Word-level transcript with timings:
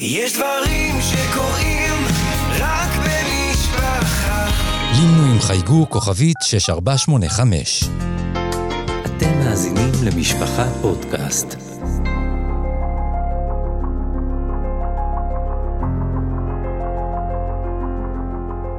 יש 0.00 0.32
דברים 0.32 0.94
שקורים 1.00 2.04
רק 2.58 2.90
במשפחה. 2.96 4.46
לינו 4.92 5.32
עם 5.32 5.40
חייגו 5.40 5.86
כוכבית 5.90 6.36
6485. 6.42 7.84
אתם 9.04 9.38
מאזינים 9.38 9.92
למשפחה 10.04 10.64
פודקאסט. 10.82 11.56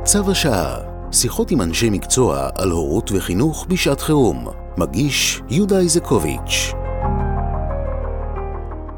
צו 0.04 0.32
השעה, 0.32 0.78
שיחות 1.12 1.52
עם 1.52 1.62
אנשי 1.62 1.90
מקצוע 1.90 2.50
על 2.56 2.72
הורות 2.72 3.12
וחינוך 3.12 3.66
בשעת 3.70 4.02
חירום. 4.02 4.48
מגיש 4.78 5.42
יהודה 5.50 5.80
איזקוביץ'. 5.80 6.74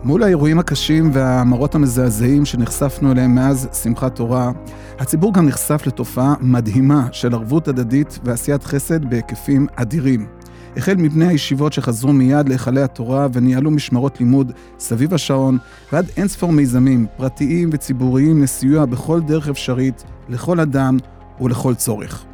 מול 0.04 0.24
האירועים 0.24 0.60
הקשים 0.60 1.10
והמראות 1.14 1.76
המזעזעים 1.76 2.46
שנחשפנו 2.46 3.12
אליהם 3.12 3.36
מאז 3.36 3.70
שמחת 3.84 4.16
תורה, 4.16 4.52
הציבור 5.00 5.34
גם 5.34 5.46
נחשף 5.46 5.82
לתופעה 5.88 6.34
מדהימה 6.42 7.08
של 7.12 7.34
ערבות 7.34 7.68
הדדית 7.68 8.20
ועשיית 8.24 8.64
חסד 8.64 9.06
בהיקפים 9.06 9.68
אדירים. 9.76 10.28
החל 10.78 10.96
מבני 10.96 11.28
הישיבות 11.28 11.74
שחזרו 11.74 12.14
מיד 12.14 12.50
להיכלי 12.50 12.82
התורה 12.82 13.28
וניהלו 13.34 13.72
משמרות 13.72 14.20
לימוד 14.20 14.52
סביב 14.80 15.14
השעון, 15.14 15.58
ועד 15.94 16.06
אינספור 16.18 16.52
מיזמים 16.52 17.06
פרטיים 17.18 17.70
וציבוריים 17.74 18.44
לסיוע 18.44 18.86
בכל 18.86 19.22
דרך 19.22 19.50
אפשרית, 19.50 20.04
לכל 20.30 20.60
אדם 20.60 20.98
ולכל 21.42 21.76
צורך. 21.76 22.26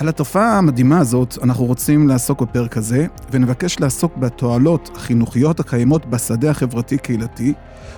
על 0.00 0.08
התופעה 0.08 0.58
המדהימה 0.58 0.98
הזאת 0.98 1.38
אנחנו 1.42 1.64
רוצים 1.64 2.08
לעסוק 2.08 2.42
בפרק 2.42 2.76
הזה, 2.76 3.06
ונבקש 3.30 3.80
לעסוק 3.80 4.16
בתועלות 4.16 4.90
החינוכיות 4.96 5.60
הקיימות 5.60 6.06
בשדה 6.06 6.50
החברתי-קהילתי, 6.50 7.52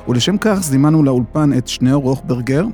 ולשם 0.08 0.36
כך 0.40 0.58
זימנו 0.62 1.02
לאולפן 1.02 1.50
את 1.58 1.68
שניאור 1.68 2.02
רוכברגר, 2.02 2.64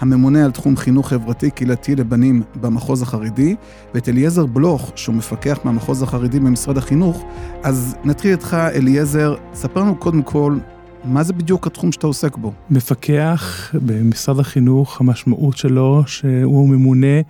הממונה 0.00 0.44
על 0.44 0.50
תחום 0.50 0.76
חינוך 0.76 1.08
חברתי-קהילתי 1.08 1.96
לבנים 1.96 2.42
במחוז 2.60 3.02
החרדי, 3.02 3.54
ואת 3.94 4.08
אליעזר 4.08 4.46
בלוך, 4.46 4.92
שהוא 4.94 5.14
מפקח 5.14 5.58
מהמחוז 5.64 6.02
החרדי 6.02 6.40
במשרד 6.40 6.78
החינוך. 6.78 7.24
אז 7.62 7.96
נתחיל 8.04 8.30
איתך, 8.30 8.54
אליעזר, 8.54 9.34
ספר 9.54 9.80
לנו 9.80 9.96
קודם 9.96 10.22
כל, 10.22 10.58
מה 11.04 11.22
זה 11.22 11.32
בדיוק 11.32 11.66
התחום 11.66 11.92
שאתה 11.92 12.06
עוסק 12.06 12.36
בו? 12.36 12.52
מפקח 12.70 13.74
במשרד 13.74 14.38
החינוך, 14.38 15.00
המשמעות 15.00 15.56
שלו 15.56 16.02
שהוא 16.06 16.68
ממונה 16.68 17.20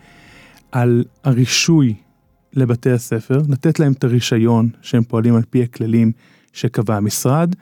על 0.73 1.05
הרישוי 1.25 1.95
לבתי 2.53 2.91
הספר, 2.91 3.43
לתת 3.49 3.79
להם 3.79 3.93
את 3.93 4.05
הרישיון 4.05 4.69
שהם 4.83 5.03
פועלים 5.03 5.35
על 5.35 5.43
פי 5.51 5.63
הכללים 5.63 6.13
שקבע 6.53 6.97
המשרד, 6.97 7.55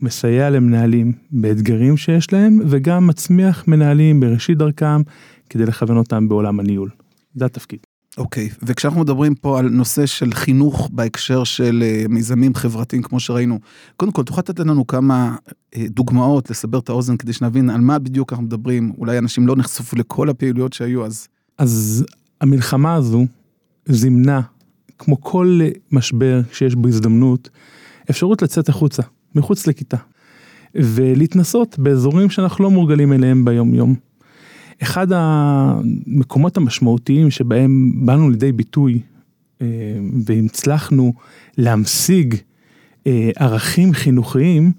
מסייע 0.00 0.50
למנהלים 0.50 1.12
באתגרים 1.30 1.96
שיש 1.96 2.32
להם, 2.32 2.60
וגם 2.68 3.06
מצמיח 3.06 3.68
מנהלים 3.68 4.20
בראשית 4.20 4.58
דרכם 4.58 5.02
כדי 5.50 5.66
לכוון 5.66 5.96
אותם 5.96 6.28
בעולם 6.28 6.60
הניהול. 6.60 6.90
זה 7.34 7.44
התפקיד. 7.44 7.78
אוקיי, 8.18 8.48
okay. 8.52 8.56
וכשאנחנו 8.62 9.00
מדברים 9.00 9.34
פה 9.34 9.58
על 9.58 9.68
נושא 9.68 10.06
של 10.06 10.32
חינוך 10.32 10.90
בהקשר 10.92 11.44
של 11.44 11.82
uh, 11.82 12.08
מיזמים 12.08 12.54
חברתיים 12.54 13.02
כמו 13.02 13.20
שראינו, 13.20 13.58
קודם 13.96 14.12
כל 14.12 14.22
תוכל 14.22 14.40
לתת 14.40 14.58
לנו 14.58 14.86
כמה 14.86 15.36
uh, 15.74 15.78
דוגמאות, 15.88 16.50
לסבר 16.50 16.78
את 16.78 16.88
האוזן 16.88 17.16
כדי 17.16 17.32
שנבין 17.32 17.70
על 17.70 17.80
מה 17.80 17.98
בדיוק 17.98 18.32
אנחנו 18.32 18.44
מדברים, 18.44 18.92
אולי 18.98 19.18
אנשים 19.18 19.46
לא 19.46 19.56
נחשפו 19.56 19.96
לכל 19.96 20.28
הפעילויות 20.28 20.72
שהיו 20.72 21.06
אז. 21.06 21.28
אז 21.58 22.04
המלחמה 22.42 22.94
הזו 22.94 23.26
זימנה, 23.86 24.40
כמו 24.98 25.20
כל 25.20 25.60
משבר 25.92 26.40
שיש 26.52 26.74
בו 26.74 26.88
הזדמנות, 26.88 27.50
אפשרות 28.10 28.42
לצאת 28.42 28.68
החוצה, 28.68 29.02
מחוץ 29.34 29.66
לכיתה, 29.66 29.96
ולהתנסות 30.74 31.78
באזורים 31.78 32.30
שאנחנו 32.30 32.64
לא 32.64 32.70
מורגלים 32.70 33.12
אליהם 33.12 33.44
ביום 33.44 33.74
יום. 33.74 33.94
אחד 34.82 35.06
המקומות 35.10 36.56
המשמעותיים 36.56 37.30
שבהם 37.30 37.92
באנו 38.06 38.30
לידי 38.30 38.52
ביטוי 38.52 39.00
אה, 39.60 39.66
והצלחנו 40.26 41.12
להמשיג 41.58 42.34
אה, 43.06 43.30
ערכים 43.36 43.92
חינוכיים, 43.92 44.72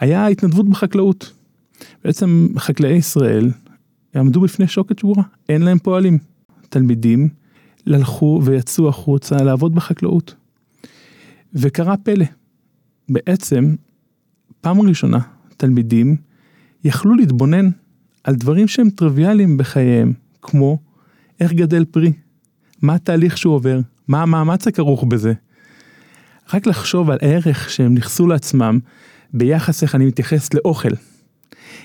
היה 0.00 0.24
ההתנדבות 0.24 0.68
בחקלאות. 0.68 1.32
בעצם 2.04 2.48
חקלאי 2.58 2.92
ישראל 2.92 3.50
עמדו 4.14 4.40
בפני 4.40 4.68
שוקת 4.68 4.98
שבורה, 4.98 5.22
אין 5.48 5.62
להם 5.62 5.78
פועלים. 5.78 6.31
תלמידים 6.72 7.28
הלכו 7.86 8.40
ויצאו 8.44 8.88
החוצה 8.88 9.36
לעבוד 9.36 9.74
בחקלאות. 9.74 10.34
וקרה 11.54 11.96
פלא, 11.96 12.24
בעצם 13.08 13.74
פעם 14.60 14.80
ראשונה 14.80 15.18
תלמידים 15.56 16.16
יכלו 16.84 17.14
להתבונן 17.14 17.70
על 18.24 18.34
דברים 18.34 18.68
שהם 18.68 18.90
טריוויאליים 18.90 19.56
בחייהם, 19.56 20.12
כמו 20.42 20.78
איך 21.40 21.52
גדל 21.52 21.84
פרי, 21.84 22.12
מה 22.82 22.94
התהליך 22.94 23.38
שהוא 23.38 23.54
עובר, 23.54 23.80
מה 24.08 24.22
המאמץ 24.22 24.66
הכרוך 24.66 25.04
בזה. 25.04 25.32
רק 26.54 26.66
לחשוב 26.66 27.10
על 27.10 27.18
הערך 27.22 27.70
שהם 27.70 27.94
ניכסו 27.94 28.26
לעצמם 28.26 28.78
ביחס 29.32 29.82
איך 29.82 29.94
אני 29.94 30.06
מתייחס 30.06 30.54
לאוכל, 30.54 30.92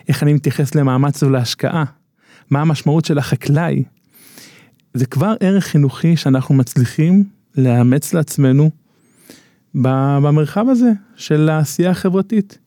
איך 0.07 0.23
אני 0.23 0.33
מתייחס 0.33 0.75
למאמץ 0.75 1.23
ולהשקעה, 1.23 1.83
מה 2.49 2.61
המשמעות 2.61 3.05
של 3.05 3.17
החקלאי. 3.17 3.83
זה 4.97 5.05
כבר 5.05 5.33
ערך 5.39 5.65
חינוכי 5.65 6.17
שאנחנו 6.17 6.55
מצליחים 6.55 7.23
לאמץ 7.55 8.13
לעצמנו 8.13 8.69
במרחב 9.75 10.65
הזה 10.69 10.91
של 11.15 11.49
העשייה 11.49 11.89
החברתית. 11.89 12.57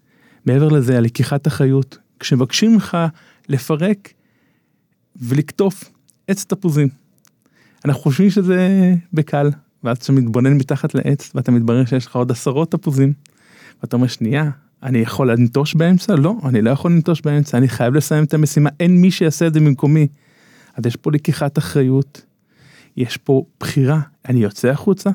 מעבר 0.47 0.69
לזה, 0.69 0.99
הלקיחת 0.99 1.47
אחריות, 1.47 1.99
כשמבקשים 2.21 2.73
ממך 2.73 2.97
לפרק 3.49 4.13
ולקטוף 5.17 5.91
עץ 6.29 6.45
תפוזים. 6.45 6.89
אנחנו 7.85 8.03
חושבים 8.03 8.31
שזה 8.31 8.95
בקל, 9.13 9.51
ואז 9.85 9.97
אתה 9.97 10.13
מתבונן 10.13 10.53
מתחת 10.53 10.95
לעץ 10.95 11.31
ואתה 11.35 11.53
מתברר 11.53 11.85
שיש 11.85 12.07
לך 12.07 12.17
עוד 12.17 12.31
עשרות 12.31 12.71
תפוזים. 12.71 13.13
ואתה 13.83 13.97
אומר 13.97 14.07
שנייה, 14.07 14.51
אני 14.83 14.99
יכול 14.99 15.33
לנטוש 15.33 15.75
באמצע? 15.75 16.17
לא, 16.17 16.35
אני 16.45 16.63
לא 16.63 16.71
יכול 16.71 16.93
לנטוש 16.93 17.21
באמצע, 17.21 17.59
אני 17.59 17.69
חייב 17.69 17.95
לסיים 17.95 18.25
את 18.25 18.35
המשימה, 18.35 18.71
אין 18.81 19.01
מי 19.01 19.11
שיעשה 19.11 19.47
את 19.47 19.55
זה 19.55 19.61
במקומי. 19.61 20.07
אז 20.77 20.87
יש 20.87 20.97
פה 20.97 21.11
לקיחת 21.13 21.59
אחריות, 21.59 22.25
יש 22.97 23.17
פה 23.17 23.45
בחירה, 23.61 24.01
אני 24.29 24.41
יוצא 24.41 24.69
החוצה, 24.69 25.11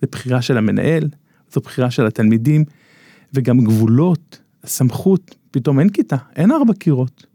זה 0.00 0.06
בחירה 0.12 0.42
של 0.42 0.58
המנהל, 0.58 1.08
זו 1.52 1.60
בחירה 1.60 1.90
של 1.90 2.06
התלמידים, 2.06 2.64
וגם 3.34 3.58
גבולות, 3.60 4.40
סמכות, 4.66 5.34
פתאום 5.50 5.80
אין 5.80 5.88
כיתה, 5.88 6.16
אין 6.36 6.52
ארבע 6.52 6.72
קירות. 6.74 7.26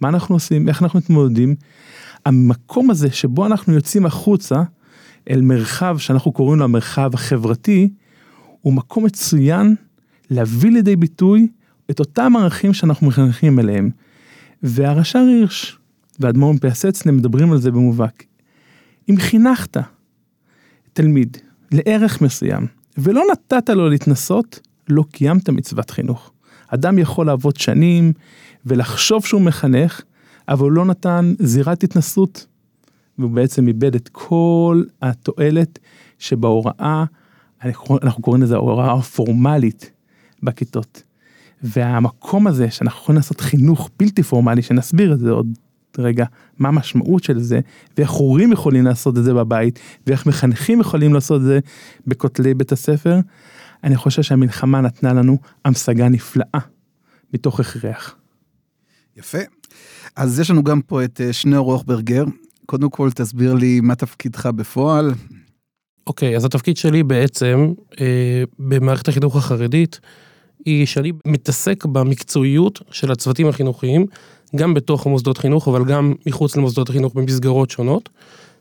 מה 0.00 0.08
אנחנו 0.08 0.34
עושים, 0.34 0.68
איך 0.68 0.82
אנחנו 0.82 0.98
מתמודדים. 0.98 1.54
המקום 2.24 2.90
הזה 2.90 3.10
שבו 3.10 3.46
אנחנו 3.46 3.74
יוצאים 3.74 4.06
החוצה 4.06 4.62
אל 5.30 5.40
מרחב 5.40 5.98
שאנחנו 5.98 6.32
קוראים 6.32 6.58
לו 6.58 6.64
המרחב 6.64 7.10
החברתי, 7.14 7.88
הוא 8.60 8.72
מקום 8.72 9.04
מצוין 9.04 9.74
להביא 10.30 10.70
לידי 10.70 10.96
ביטוי 10.96 11.48
את 11.90 12.00
אותם 12.00 12.32
ערכים 12.36 12.74
שאנחנו 12.74 13.06
מחנכים 13.06 13.58
אליהם. 13.58 13.90
והרש"ר 14.62 15.18
הירש 15.18 15.78
והאדמו"ר 16.20 16.52
מפייסצנה 16.52 17.12
מדברים 17.12 17.52
על 17.52 17.58
זה 17.58 17.70
במובהק. 17.70 18.24
אם 19.10 19.16
חינכת 19.16 19.76
תלמיד 20.92 21.36
לערך 21.72 22.22
מסוים 22.22 22.66
ולא 22.98 23.22
נתת 23.32 23.70
לו 23.70 23.88
להתנסות, 23.88 24.60
לא 24.88 25.04
קיימת 25.12 25.48
מצוות 25.50 25.90
חינוך. 25.90 26.32
אדם 26.68 26.98
יכול 26.98 27.26
לעבוד 27.26 27.56
שנים 27.56 28.12
ולחשוב 28.66 29.26
שהוא 29.26 29.40
מחנך, 29.40 30.02
אבל 30.48 30.62
הוא 30.62 30.72
לא 30.72 30.84
נתן 30.84 31.34
זירת 31.38 31.82
התנסות. 31.82 32.46
והוא 33.18 33.30
בעצם 33.30 33.68
איבד 33.68 33.94
את 33.94 34.08
כל 34.12 34.82
התועלת 35.02 35.78
שבהוראה, 36.18 37.04
אנחנו 38.02 38.22
קוראים 38.22 38.42
לזה 38.42 38.54
ההוראה 38.54 38.92
הפורמלית 38.92 39.90
בכיתות. 40.42 41.02
והמקום 41.62 42.46
הזה 42.46 42.70
שאנחנו 42.70 43.00
יכולים 43.00 43.16
לעשות 43.16 43.40
חינוך 43.40 43.90
בלתי 43.98 44.22
פורמלי, 44.22 44.62
שנסביר 44.62 45.12
את 45.12 45.18
זה 45.18 45.30
עוד 45.30 45.46
רגע, 45.98 46.24
מה 46.58 46.68
המשמעות 46.68 47.24
של 47.24 47.38
זה, 47.38 47.60
ואיך 47.96 48.10
הורים 48.10 48.52
יכולים 48.52 48.84
לעשות 48.84 49.18
את 49.18 49.24
זה 49.24 49.34
בבית, 49.34 49.78
ואיך 50.06 50.26
מחנכים 50.26 50.80
יכולים 50.80 51.14
לעשות 51.14 51.40
את 51.40 51.46
זה 51.46 51.58
בכותלי 52.06 52.54
בית 52.54 52.72
הספר, 52.72 53.20
אני 53.84 53.96
חושב 53.96 54.22
שהמלחמה 54.22 54.80
נתנה 54.80 55.12
לנו 55.12 55.38
המשגה 55.64 56.08
נפלאה 56.08 56.60
מתוך 57.34 57.60
הכרח. 57.60 58.16
יפה. 59.16 59.38
אז 60.16 60.40
יש 60.40 60.50
לנו 60.50 60.64
גם 60.64 60.80
פה 60.80 61.04
את 61.04 61.20
אה, 61.20 61.32
שניאור 61.32 61.72
רוכברגר. 61.72 62.24
קודם 62.66 62.90
כל 62.90 63.10
תסביר 63.10 63.54
לי 63.54 63.80
מה 63.80 63.94
תפקידך 63.94 64.46
בפועל. 64.46 65.12
אוקיי, 66.06 66.34
okay, 66.34 66.36
אז 66.36 66.44
התפקיד 66.44 66.76
שלי 66.76 67.02
בעצם 67.02 67.72
אה, 68.00 68.42
במערכת 68.58 69.08
החינוך 69.08 69.36
החרדית, 69.36 70.00
היא 70.64 70.86
שאני 70.86 71.12
מתעסק 71.26 71.84
במקצועיות 71.84 72.82
של 72.90 73.12
הצוותים 73.12 73.48
החינוכיים, 73.48 74.06
גם 74.56 74.74
בתוך 74.74 75.06
מוסדות 75.06 75.38
חינוך, 75.38 75.68
אבל 75.68 75.84
גם 75.84 76.14
מחוץ 76.26 76.56
למוסדות 76.56 76.88
החינוך 76.88 77.14
במסגרות 77.14 77.70
שונות, 77.70 78.08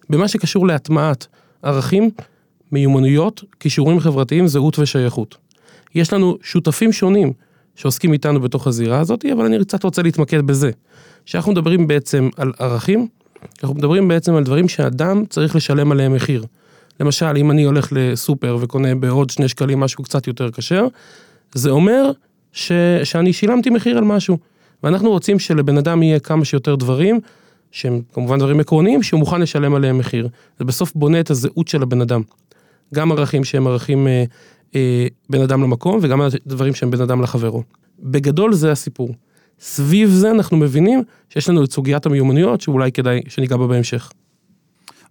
במה 0.10 0.28
שקשור 0.28 0.68
להטמעת 0.68 1.28
ערכים, 1.64 2.10
מיומנויות, 2.72 3.44
כישורים 3.60 4.00
חברתיים, 4.00 4.48
זהות 4.48 4.80
ושייכות. 4.80 5.38
יש 5.96 6.14
לנו 6.14 6.38
שותפים 6.42 6.92
שונים 6.92 7.34
שעוסקים 7.76 8.14
איתנו 8.14 8.42
בתוך 8.42 8.68
הזירה 8.68 9.00
הזאת, 9.00 9.26
אבל 9.34 9.46
אני 9.46 9.66
קצת 9.66 9.84
רוצה 9.84 10.02
להתמקד 10.02 10.42
בזה. 10.42 10.72
כשאנחנו 11.26 11.52
מדברים 11.52 11.88
בעצם 11.88 12.30
על 12.38 12.52
ערכים, 12.60 13.08
אנחנו 13.64 13.76
מדברים 13.76 14.08
בעצם 14.08 14.36
על 14.36 14.44
דברים 14.44 14.68
שאדם 14.68 15.24
צריך 15.30 15.56
לשלם 15.56 15.92
עליהם 15.92 16.14
מחיר. 16.14 16.46
למשל, 17.00 17.38
אם 17.38 17.52
אני 17.52 17.64
הולך 17.64 17.88
לסופר 17.92 18.58
וקונה 18.62 18.96
בעוד 18.96 19.30
שני 19.30 19.48
שקלים 19.48 19.80
משהו 19.80 20.04
קצת 20.04 20.28
יותר 20.28 20.52
כשר, 20.52 20.88
זה 21.54 21.70
אומר 21.70 22.12
ש, 22.54 22.72
שאני 23.04 23.34
שילמתי 23.34 23.70
מחיר 23.70 23.98
על 23.98 24.04
משהו. 24.04 24.38
ואנחנו 24.83 25.10
רוצים 25.10 25.39
שלבן 25.39 25.77
אדם 25.77 26.04
יהיה 26.04 26.19
כמה 26.19 26.45
שיותר 26.45 26.75
דברים, 26.75 27.19
שהם 27.72 28.01
כמובן 28.13 28.39
דברים 28.39 28.60
עקרוניים, 28.60 29.04
שהוא 29.04 29.19
מוכן 29.19 29.42
לשלם 29.42 29.75
עליהם 29.75 29.98
מחיר. 29.98 30.27
זה 30.60 30.66
בסוף 30.66 30.94
בונה 30.95 31.19
את 31.19 31.30
הזהות 31.30 31.68
של 31.68 31.81
הבן 31.81 32.01
אדם. 32.01 32.22
גם 32.94 33.12
ערכים 33.12 33.44
שהם 33.44 33.68
ערכים 33.68 34.07
אה, 34.07 34.24
אה, 34.75 35.07
בין 35.30 35.42
אדם 35.42 35.63
למקום, 35.63 36.00
וגם 36.01 36.22
דברים 36.48 36.74
שהם 36.74 36.92
בין 36.92 37.01
אדם 37.01 37.22
לחברו. 37.22 37.63
בגדול 38.00 38.54
זה 38.54 38.72
הסיפור. 38.72 39.10
סביב 39.60 40.10
זה 40.10 40.31
אנחנו 40.31 40.57
מבינים 40.57 41.04
שיש 41.30 41.50
לנו 41.50 41.63
את 41.63 41.71
סוגיית 41.71 42.06
המיומנויות, 42.06 42.62
שאולי 42.62 42.92
כדאי 42.92 43.21
שניגע 43.28 43.57
בה 43.57 43.68
בהמשך. 43.68 44.12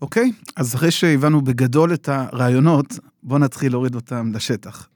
אוקיי, 0.02 0.32
אז 0.56 0.74
אחרי 0.74 0.90
שהבנו 0.90 1.40
בגדול 1.40 1.94
את 1.94 2.08
הרעיונות, 2.08 2.98
בוא 3.22 3.38
נתחיל 3.38 3.72
להוריד 3.72 3.94
אותם 3.94 4.32
לשטח. 4.34 4.88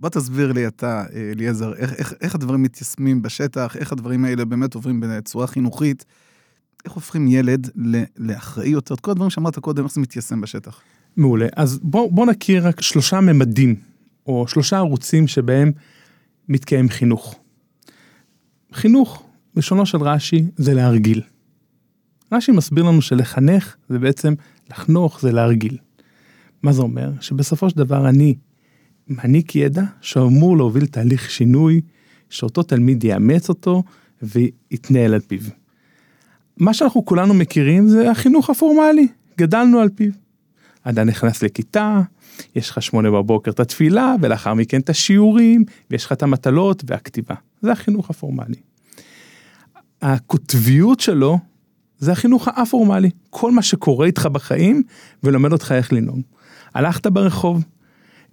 בוא 0.00 0.08
תסביר 0.08 0.52
לי 0.52 0.66
אתה, 0.66 1.04
אה, 1.12 1.30
אליעזר, 1.30 1.74
איך, 1.74 1.92
איך, 1.92 2.14
איך 2.20 2.34
הדברים 2.34 2.62
מתיישמים 2.62 3.22
בשטח, 3.22 3.76
איך 3.76 3.92
הדברים 3.92 4.24
האלה 4.24 4.44
באמת 4.44 4.74
עוברים 4.74 5.00
בצורה 5.00 5.46
חינוכית, 5.46 6.04
איך 6.84 6.92
הופכים 6.92 7.28
ילד 7.28 7.70
לאחראי 8.16 8.68
יותר, 8.68 8.94
את 8.94 9.00
כל 9.00 9.10
הדברים 9.10 9.30
שאמרת 9.30 9.58
קודם, 9.58 9.84
איך 9.84 9.92
זה 9.92 10.00
מתיישם 10.00 10.40
בשטח. 10.40 10.80
מעולה. 11.16 11.46
אז 11.56 11.78
בוא, 11.82 12.12
בוא 12.12 12.26
נכיר 12.26 12.66
רק 12.66 12.80
שלושה 12.80 13.20
ממדים, 13.20 13.76
או 14.26 14.48
שלושה 14.48 14.76
ערוצים 14.76 15.26
שבהם 15.26 15.72
מתקיים 16.48 16.88
חינוך. 16.88 17.38
חינוך, 18.72 19.22
בלשונו 19.54 19.86
של 19.86 19.98
רש"י, 19.98 20.44
זה 20.56 20.74
להרגיל. 20.74 21.22
רש"י 22.32 22.52
מסביר 22.52 22.84
לנו 22.84 23.02
שלחנך 23.02 23.76
זה 23.88 23.98
בעצם 23.98 24.34
לחנוך, 24.70 25.20
זה 25.20 25.32
להרגיל. 25.32 25.78
מה 26.62 26.72
זה 26.72 26.82
אומר? 26.82 27.12
שבסופו 27.20 27.70
של 27.70 27.76
דבר 27.76 28.08
אני 28.08 28.34
מעניק 29.08 29.56
ידע 29.56 29.82
שאמור 30.00 30.56
להוביל 30.56 30.86
תהליך 30.86 31.30
שינוי, 31.30 31.80
שאותו 32.30 32.62
תלמיד 32.62 33.04
יאמץ 33.04 33.48
אותו 33.48 33.82
ויתנהל 34.22 35.14
על 35.14 35.20
פיו. 35.20 35.40
מה 36.56 36.74
שאנחנו 36.74 37.04
כולנו 37.04 37.34
מכירים 37.34 37.88
זה 37.88 38.10
החינוך 38.10 38.50
הפורמלי, 38.50 39.08
גדלנו 39.38 39.80
על 39.80 39.88
פיו. 39.88 40.12
אדם 40.82 41.06
נכנס 41.06 41.42
לכיתה, 41.42 42.00
יש 42.54 42.70
לך 42.70 42.82
שמונה 42.82 43.10
בבוקר 43.10 43.50
את 43.50 43.60
התפילה, 43.60 44.14
ולאחר 44.20 44.54
מכן 44.54 44.80
את 44.80 44.90
השיעורים, 44.90 45.64
ויש 45.90 46.04
לך 46.04 46.12
את 46.12 46.22
המטלות 46.22 46.82
והכתיבה. 46.86 47.34
זה 47.62 47.72
החינוך 47.72 48.10
הפורמלי. 48.10 48.56
הקוטביות 50.02 51.00
שלו 51.00 51.38
זה 51.98 52.12
החינוך 52.12 52.48
האפורמלי, 52.48 53.10
כל 53.30 53.52
מה 53.52 53.62
שקורה 53.62 54.06
איתך 54.06 54.26
בחיים 54.26 54.82
ולומד 55.22 55.52
אותך 55.52 55.72
איך 55.72 55.92
לנהוג. 55.92 56.20
הלכת 56.74 57.06
ברחוב, 57.06 57.64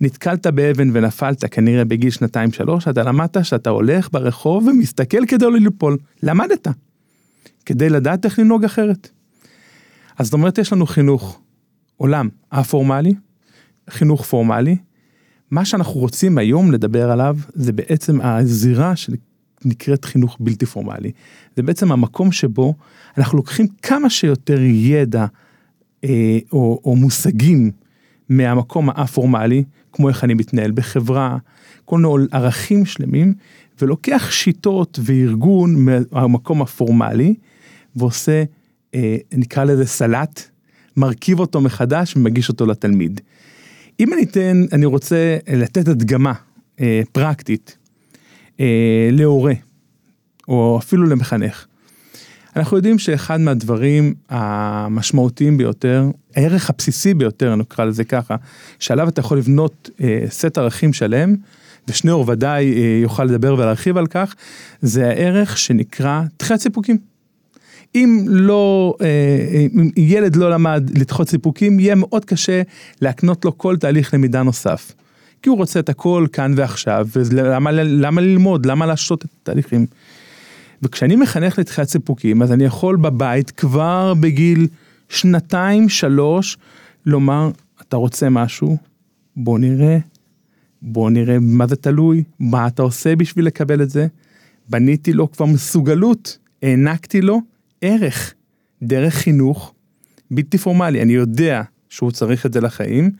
נתקלת 0.02 0.48
באבן 0.48 0.90
ונפלת 0.94 1.46
כנראה 1.46 1.86
בגיל 1.86 2.10
שנתיים 2.10 2.52
שלוש, 2.52 2.88
אתה 2.88 3.04
למדת 3.04 3.46
שאתה 3.46 3.70
הולך 3.70 4.10
ברחוב 4.12 4.68
ומסתכל 4.68 5.26
כדי 5.26 5.46
לא 5.46 5.52
ליפול, 5.52 5.98
למדת. 6.24 6.68
כדי 7.66 7.90
לדעת 7.90 8.26
איך 8.26 8.40
לנהוג 8.40 8.64
אחרת. 8.64 9.10
אז 10.18 10.26
זאת 10.26 10.34
אומרת 10.34 10.58
יש 10.58 10.74
לנו 10.74 10.86
חינוך 10.86 11.42
עולם 11.98 12.30
א-פורמלי, 12.50 13.14
חינוך 13.90 14.26
פורמלי. 14.26 14.78
מה 15.52 15.66
שאנחנו 15.66 15.94
רוצים 15.94 16.38
היום 16.38 16.72
לדבר 16.72 17.12
עליו 17.12 17.38
זה 17.54 17.72
בעצם 17.72 18.22
הזירה 18.22 18.94
שנקראת 18.96 20.06
חינוך 20.06 20.38
בלתי 20.40 20.66
פורמלי. 20.66 21.12
זה 21.56 21.64
בעצם 21.64 21.92
המקום 21.92 22.32
שבו 22.32 22.74
אנחנו 23.18 23.38
לוקחים 23.38 23.68
כמה 23.82 24.10
שיותר 24.10 24.62
ידע 24.62 25.26
אה, 26.04 26.40
או, 26.52 26.82
או 26.86 26.96
מושגים 26.96 27.72
מהמקום 28.38 28.90
הא-פורמלי, 28.90 29.64
כמו 29.92 30.10
איך 30.10 30.24
אני 30.24 30.34
מתנהל 30.34 30.72
בחברה, 30.72 31.38
כל 31.86 31.98
מיני 31.98 32.26
ערכים 32.32 32.86
שלמים, 32.86 33.34
ולוקח 33.82 34.32
שיטות 34.32 35.00
וארגון 35.04 35.86
מהמקום 35.86 36.62
הפורמלי, 36.62 37.34
ועושה, 37.96 38.44
אה, 38.96 39.18
נקרא 39.34 39.64
לזה 39.64 39.86
סלט, 39.86 40.50
מרכיב 40.98 41.40
אותו 41.40 41.62
מחדש 41.62 42.16
ומגיש 42.16 42.50
אותו 42.50 42.66
לתלמיד. 42.66 43.22
אם 44.00 44.14
אני 44.14 44.24
אתן, 44.24 44.66
אני 44.72 44.86
רוצה 44.86 45.38
לתת 45.54 45.88
הדגמה 45.88 46.34
אה, 46.80 47.02
פרקטית 47.12 47.78
אה, 48.60 49.10
להורה, 49.12 49.54
או 50.48 50.78
אפילו 50.82 51.04
למחנך. 51.06 51.66
אנחנו 52.56 52.78
יודעים 52.78 53.00
שאחד 53.00 53.40
מהדברים 53.40 54.14
המשמעותיים 54.30 55.58
ביותר, 55.58 56.06
הערך 56.36 56.70
הבסיסי 56.70 57.14
ביותר, 57.14 57.56
נקרא 57.56 57.86
לזה 57.86 58.04
ככה, 58.04 58.36
שעליו 58.80 59.10
אתה 59.10 59.20
יכול 59.20 59.38
לבנות 59.38 59.90
אה, 60.02 60.24
סט 60.30 60.58
ערכים 60.58 60.94
שלם, 60.94 61.36
ושניאור 61.88 62.30
ודאי 62.30 62.74
אה, 62.74 63.00
יוכל 63.02 63.24
לדבר 63.24 63.54
ולהרחיב 63.54 63.98
על 63.98 64.08
כך, 64.08 64.36
זה 64.82 65.10
הערך 65.10 65.58
שנקרא 65.58 66.22
תחיית 66.38 66.62
סיפוקים. 66.62 66.98
אם 67.96 68.26
לא, 68.28 68.96
אה, 69.02 69.68
אם 69.76 69.90
ילד 69.98 70.36
לא 70.36 70.52
למד 70.52 70.90
לדחות 70.98 71.30
סיפוקים, 71.30 71.80
יהיה 71.80 71.96
מאוד 71.96 72.26
קשה 72.26 72.62
להקנות 73.02 73.46
לו 73.46 73.58
כל 73.58 73.78
תהליך 73.78 74.14
למידה 74.14 74.44
נוסף. 74.44 74.92
כי 75.42 75.50
הוא 75.50 75.58
רוצה 75.58 75.80
את 75.80 75.90
הכל 75.90 76.28
כאן 76.34 76.54
ועכשיו, 76.56 77.08
ולמה 77.16 77.72
למה 77.72 78.22
ללמוד, 78.22 78.66
למה 78.66 78.86
להשתות 78.86 79.26
את 79.26 79.30
התהליכים. 79.42 79.86
וכשאני 80.84 81.16
מחנך 81.16 81.60
לתחיית 81.60 81.90
סיפוקים, 81.90 82.42
אז 82.42 82.52
אני 82.52 82.64
יכול 82.64 82.96
בבית 82.96 83.52
כבר 83.52 84.14
בגיל 84.14 84.68
שנתיים, 85.10 85.90
שלוש, 85.90 86.58
לומר, 87.06 87.52
אתה 87.82 87.98
רוצה 87.98 88.30
משהו? 88.30 88.78
בוא 89.36 89.60
נראה. 89.60 89.98
בוא 90.82 91.10
נראה 91.10 91.38
מה 91.42 91.68
זה 91.68 91.76
תלוי, 91.76 92.24
מה 92.40 92.68
אתה 92.68 92.82
עושה 92.82 93.16
בשביל 93.16 93.46
לקבל 93.46 93.82
את 93.82 93.90
זה. 93.90 94.08
בניתי 94.70 95.14
לו 95.14 95.32
כבר 95.32 95.46
מסוגלות, 95.46 96.38
הענקתי 96.64 97.22
לו 97.22 97.42
ערך 97.82 98.34
דרך 98.84 99.14
חינוך 99.14 99.74
בלתי 100.32 100.58
פורמלי. 100.58 101.02
אני 101.02 101.14
יודע 101.14 101.62
שהוא 101.90 102.12
צריך 102.12 102.46
את 102.46 102.54
זה 102.54 102.62
לחיים, 102.62 103.12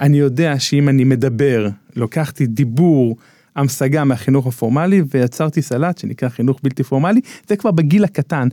אני 0.00 0.18
יודע 0.18 0.58
שאם 0.58 0.88
אני 0.88 1.04
מדבר, 1.04 1.68
לוקחתי 1.96 2.46
דיבור, 2.46 3.16
המשגה 3.56 4.04
מהחינוך 4.04 4.46
הפורמלי 4.46 5.02
ויצרתי 5.10 5.62
סלט 5.62 5.98
שנקרא 5.98 6.28
חינוך 6.28 6.60
בלתי 6.62 6.82
פורמלי, 6.82 7.20
זה 7.48 7.56
כבר 7.56 7.70
בגיל 7.70 8.04
הקטן. 8.04 8.48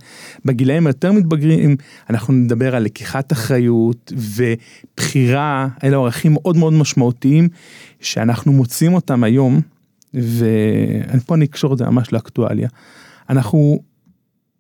בגילאים 0.46 0.88
היותר 0.88 1.12
מתבגרים 1.12 1.76
אנחנו 2.10 2.34
נדבר 2.34 2.76
על 2.76 2.84
לקיחת 2.84 3.32
אחריות 3.32 4.14
ובחירה, 4.16 5.68
אלה 5.84 5.98
ערכים 5.98 6.34
מאוד 6.34 6.58
מאוד 6.58 6.74
משמעותיים 6.74 7.50
שאנחנו 8.00 8.52
מוצאים 8.52 8.94
אותם 8.94 9.24
היום, 9.24 9.62
ופה 10.14 11.36
אני 11.36 11.46
אקשור 11.46 11.74
את 11.74 11.78
זה 11.78 11.86
ממש 11.86 12.14
לאקטואליה. 12.14 12.70
אנחנו 13.30 13.80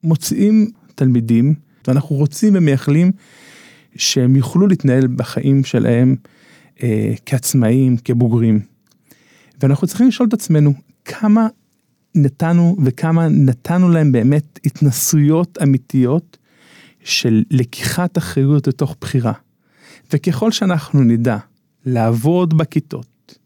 מוצאים 0.04 0.72
תלמידים 0.96 1.54
ואנחנו 1.88 2.16
רוצים 2.16 2.54
ומייחלים 2.56 3.12
שהם 3.96 4.36
יוכלו 4.36 4.68
להתנהל 4.68 5.08
בחיים 5.08 5.64
שלהם 5.64 6.16
אה, 6.84 7.14
כעצמאים, 7.26 7.98
כבוגרים. 7.98 8.60
ואנחנו 9.62 9.88
צריכים 9.88 10.08
לשאול 10.08 10.28
את 10.28 10.34
עצמנו, 10.34 10.74
כמה 11.06 11.48
נתנו 12.16 12.78
וכמה 12.86 13.28
נתנו 13.28 13.90
להם 13.90 14.12
באמת 14.12 14.60
התנסויות 14.66 15.58
אמיתיות 15.64 16.38
של 17.04 17.44
לקיחת 17.52 18.18
אחריות 18.18 18.68
לתוך 18.68 18.96
בחירה. 19.02 19.34
וככל 20.14 20.52
שאנחנו 20.52 21.02
נדע 21.02 21.38
לעבוד 21.86 22.58
בכיתות, 22.58 23.38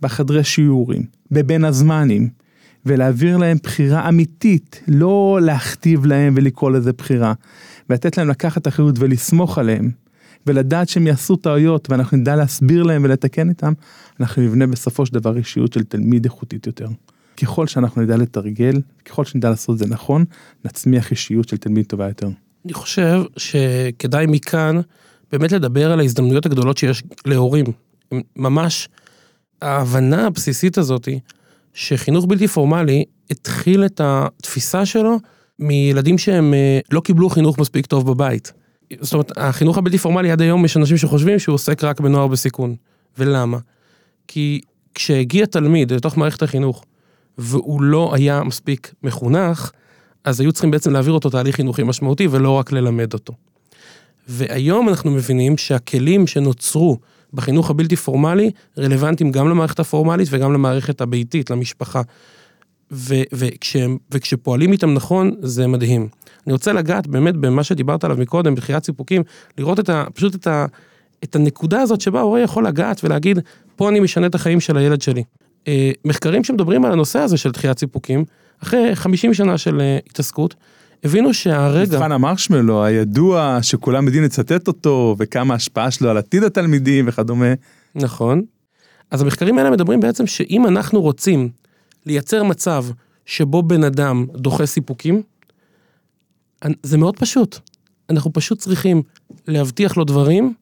בחדרי 0.00 0.44
שיעורים, 0.44 1.02
בבין 1.30 1.64
הזמנים, 1.64 2.28
ולהעביר 2.86 3.36
להם 3.36 3.56
בחירה 3.62 4.08
אמיתית, 4.08 4.82
לא 4.88 5.38
להכתיב 5.42 6.06
להם 6.06 6.34
ולקרוא 6.36 6.70
לזה 6.70 6.92
בחירה, 6.92 7.32
ולתת 7.90 8.18
להם 8.18 8.28
לקחת 8.28 8.68
אחריות 8.68 8.94
ולסמוך 8.98 9.58
עליהם, 9.58 9.90
ולדעת 10.46 10.88
שהם 10.88 11.06
יעשו 11.06 11.36
טעויות 11.36 11.90
ואנחנו 11.90 12.16
נדע 12.16 12.36
להסביר 12.36 12.82
להם 12.82 13.04
ולתקן 13.04 13.48
איתם, 13.48 13.72
אנחנו 14.20 14.42
נבנה 14.42 14.66
בסופו 14.66 15.06
של 15.06 15.14
דבר 15.14 15.36
אישיות 15.36 15.72
של 15.72 15.84
תלמיד 15.84 16.24
איכותית 16.24 16.66
יותר. 16.66 16.88
ככל 17.42 17.66
שאנחנו 17.66 18.02
נדע 18.02 18.16
לתרגל, 18.16 18.80
ככל 19.04 19.24
שנדע 19.24 19.50
לעשות 19.50 19.78
זה 19.78 19.86
נכון, 19.86 20.24
נצמיח 20.64 21.10
אישיות 21.10 21.48
של 21.48 21.56
תלמיד 21.56 21.86
טובה 21.86 22.08
יותר. 22.08 22.28
אני 22.64 22.72
חושב 22.72 23.22
שכדאי 23.36 24.26
מכאן 24.26 24.80
באמת 25.32 25.52
לדבר 25.52 25.92
על 25.92 26.00
ההזדמנויות 26.00 26.46
הגדולות 26.46 26.78
שיש 26.78 27.02
להורים. 27.26 27.66
ממש 28.36 28.88
ההבנה 29.62 30.26
הבסיסית 30.26 30.78
הזאתי, 30.78 31.20
שחינוך 31.74 32.24
בלתי 32.26 32.48
פורמלי 32.48 33.04
התחיל 33.30 33.84
את 33.84 34.00
התפיסה 34.04 34.86
שלו 34.86 35.18
מילדים 35.58 36.18
שהם 36.18 36.54
אה, 36.54 36.78
לא 36.92 37.00
קיבלו 37.00 37.28
חינוך 37.28 37.58
מספיק 37.58 37.86
טוב 37.86 38.10
בבית. 38.10 38.52
זאת 39.00 39.12
אומרת, 39.12 39.32
החינוך 39.36 39.78
הבלתי 39.78 39.98
פורמלי 39.98 40.30
עד 40.30 40.40
היום 40.40 40.64
יש 40.64 40.76
אנשים 40.76 40.96
שחושבים 40.96 41.38
שהוא 41.38 41.54
עוסק 41.54 41.84
רק 41.84 42.00
בנוער 42.00 42.26
בסיכון. 42.26 42.74
ולמה? 43.18 43.58
כי 44.28 44.60
כשהגיע 44.94 45.46
תלמיד 45.46 45.92
לתוך 45.92 46.16
מערכת 46.16 46.42
החינוך, 46.42 46.84
והוא 47.38 47.82
לא 47.82 48.14
היה 48.14 48.42
מספיק 48.44 48.94
מחונך, 49.02 49.70
אז 50.24 50.40
היו 50.40 50.52
צריכים 50.52 50.70
בעצם 50.70 50.92
להעביר 50.92 51.12
אותו 51.12 51.30
תהליך 51.30 51.56
חינוכי 51.56 51.82
משמעותי 51.82 52.28
ולא 52.30 52.50
רק 52.50 52.72
ללמד 52.72 53.12
אותו. 53.14 53.32
והיום 54.28 54.88
אנחנו 54.88 55.10
מבינים 55.10 55.56
שהכלים 55.56 56.26
שנוצרו 56.26 56.98
בחינוך 57.34 57.70
הבלתי 57.70 57.96
פורמלי 57.96 58.50
רלוונטיים 58.78 59.32
גם 59.32 59.48
למערכת 59.48 59.80
הפורמלית 59.80 60.28
וגם 60.30 60.52
למערכת 60.52 61.00
הביתית, 61.00 61.50
למשפחה. 61.50 62.02
ו- 62.92 63.22
וכשהם, 63.32 63.96
וכשפועלים 64.10 64.72
איתם 64.72 64.94
נכון, 64.94 65.30
זה 65.40 65.66
מדהים. 65.66 66.08
אני 66.46 66.52
רוצה 66.52 66.72
לגעת 66.72 67.06
באמת 67.06 67.36
במה 67.36 67.64
שדיברת 67.64 68.04
עליו 68.04 68.16
מקודם, 68.16 68.54
בחיית 68.54 68.84
סיפוקים, 68.84 69.22
לראות 69.58 69.80
את 69.80 69.88
ה, 69.88 70.04
פשוט 70.14 70.34
את, 70.34 70.46
ה, 70.46 70.66
את 71.24 71.36
הנקודה 71.36 71.80
הזאת 71.80 72.00
שבה 72.00 72.18
ההורה 72.18 72.40
יכול 72.40 72.66
לגעת 72.66 73.04
ולהגיד, 73.04 73.38
פה 73.76 73.88
אני 73.88 74.00
משנה 74.00 74.26
את 74.26 74.34
החיים 74.34 74.60
של 74.60 74.76
הילד 74.76 75.02
שלי. 75.02 75.22
אה, 75.68 75.90
מחקרים 76.04 76.44
שמדברים 76.44 76.84
על 76.84 76.92
הנושא 76.92 77.18
הזה 77.18 77.36
של 77.36 77.50
דחיית 77.50 77.78
סיפוקים, 77.78 78.24
אחרי 78.62 78.96
50 78.96 79.34
שנה 79.34 79.58
של 79.58 79.80
אה, 79.80 79.98
התעסקות, 80.06 80.54
הבינו 81.04 81.34
שהרגע... 81.34 81.96
מבחן 81.96 82.12
המרשמלו 82.12 82.84
הידוע 82.84 83.58
שכולם 83.62 84.04
יודעים 84.04 84.24
לצטט 84.24 84.68
אותו 84.68 85.16
וכמה 85.18 85.54
השפעה 85.54 85.90
שלו 85.90 86.10
על 86.10 86.16
עתיד 86.16 86.42
התלמידים 86.42 87.04
וכדומה. 87.08 87.54
נכון. 87.94 88.42
אז 89.10 89.22
המחקרים 89.22 89.58
האלה 89.58 89.70
מדברים 89.70 90.00
בעצם 90.00 90.26
שאם 90.26 90.66
אנחנו 90.66 91.00
רוצים 91.00 91.48
לייצר 92.06 92.42
מצב 92.42 92.84
שבו 93.26 93.62
בן 93.62 93.84
אדם 93.84 94.26
דוחה 94.34 94.66
סיפוקים, 94.66 95.22
זה 96.82 96.98
מאוד 96.98 97.18
פשוט. 97.18 97.58
אנחנו 98.10 98.32
פשוט 98.32 98.58
צריכים 98.58 99.02
להבטיח 99.48 99.96
לו 99.96 100.04
דברים 100.04 100.54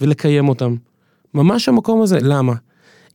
ולקיים 0.00 0.48
אותם. 0.48 0.74
ממש 1.34 1.68
המקום 1.68 2.02
הזה, 2.02 2.18
למה? 2.22 2.54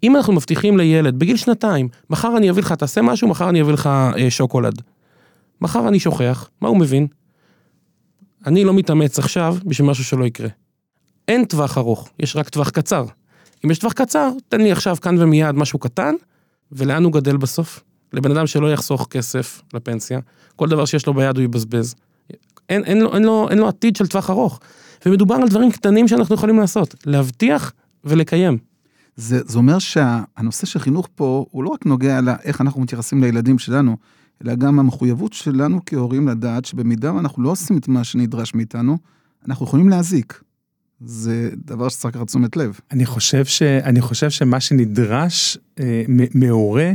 אם 0.04 0.16
אנחנו 0.16 0.34
מבטיחים 0.34 0.78
לילד 0.78 1.20
בגיל 1.20 1.38
שנתיים, 1.38 1.90
מחר 2.10 2.38
אני 2.38 2.50
אביא 2.50 2.64
לך, 2.64 2.72
תעשה 2.72 3.02
משהו, 3.02 3.28
מחר 3.28 3.50
אני 3.50 3.62
אביא 3.62 3.74
לך 3.74 3.88
אה, 3.88 4.30
שוקולד. 4.30 4.82
מחר 5.62 5.88
אני 5.88 6.00
שוכח, 6.00 6.50
מה 6.62 6.68
הוא 6.68 6.78
מבין? 6.78 7.08
אני 8.46 8.64
לא 8.64 8.74
מתאמץ 8.74 9.20
עכשיו 9.20 9.58
בשביל 9.66 9.88
משהו 9.88 10.04
שלא 10.04 10.26
יקרה. 10.26 10.50
אין 11.28 11.46
טווח 11.46 11.78
ארוך, 11.78 12.10
יש 12.20 12.36
רק 12.36 12.50
טווח 12.50 12.70
קצר. 12.70 13.06
אם 13.66 13.72
יש 13.72 13.80
טווח 13.80 13.94
קצר, 13.94 14.30
תן 14.50 14.62
לי 14.62 14.72
עכשיו 14.72 14.98
כאן 15.02 15.22
ומיד 15.22 15.56
משהו 15.56 15.80
קטן, 15.80 16.16
ולאן 16.72 17.04
הוא 17.04 17.14
גדל 17.14 17.38
בסוף? 17.38 17.84
לבן 18.14 18.32
אדם 18.32 18.48
שלא 18.48 18.74
יחסוך 18.74 19.08
כסף 19.10 19.62
לפנסיה, 19.74 20.20
כל 20.56 20.70
דבר 20.70 20.86
שיש 20.86 21.08
לו 21.08 21.14
ביד 21.14 21.38
הוא 21.38 21.44
יבזבז. 21.44 21.96
אין, 22.70 22.84
אין, 22.84 23.02
לו, 23.02 23.14
אין, 23.14 23.24
לו, 23.24 23.50
אין 23.50 23.58
לו 23.58 23.68
עתיד 23.68 23.96
של 23.96 24.08
טווח 24.08 24.30
ארוך. 24.30 24.60
ומדובר 25.06 25.36
על 25.36 25.50
דברים 25.50 25.72
קטנים 25.72 26.08
שאנחנו 26.08 26.36
יכולים 26.36 26.60
לעשות, 26.60 26.96
להבטיח 27.06 27.74
ולקיים. 28.04 28.58
זה, 29.16 29.40
זה 29.46 29.58
אומר 29.58 29.80
שהנושא 29.80 30.66
של 30.66 30.80
חינוך 30.80 31.10
פה, 31.16 31.46
הוא 31.52 31.64
לא 31.64 31.70
רק 31.70 31.86
נוגע 31.86 32.22
לאיך 32.22 32.62
אנחנו 32.62 32.82
מתייחסים 32.82 33.24
לילדים 33.24 33.60
שלנו, 33.60 33.98
אלא 34.44 34.56
גם 34.56 34.80
המחויבות 34.80 35.34
שלנו 35.34 35.80
כהורים 35.86 36.28
לדעת 36.28 36.66
שבמידה 36.66 37.14
ואנחנו 37.14 37.44
לא 37.44 37.50
עושים 37.50 37.78
את 37.78 37.88
מה 37.88 38.04
שנדרש 38.04 38.56
מאיתנו, 38.56 38.98
אנחנו 39.48 39.66
יכולים 39.66 39.90
להזיק. 39.90 40.42
זה 41.02 41.50
דבר 41.56 41.90
שצריך 41.90 42.16
לקחת 42.16 42.28
תשומת 42.28 42.58
לב. 42.58 42.80
אני 42.92 43.06
חושב, 43.06 43.46
ש, 43.46 43.62
אני 43.62 44.02
חושב 44.02 44.30
שמה 44.30 44.60
שנדרש 44.60 45.58
אה, 45.80 46.04
מהורה, 46.34 46.92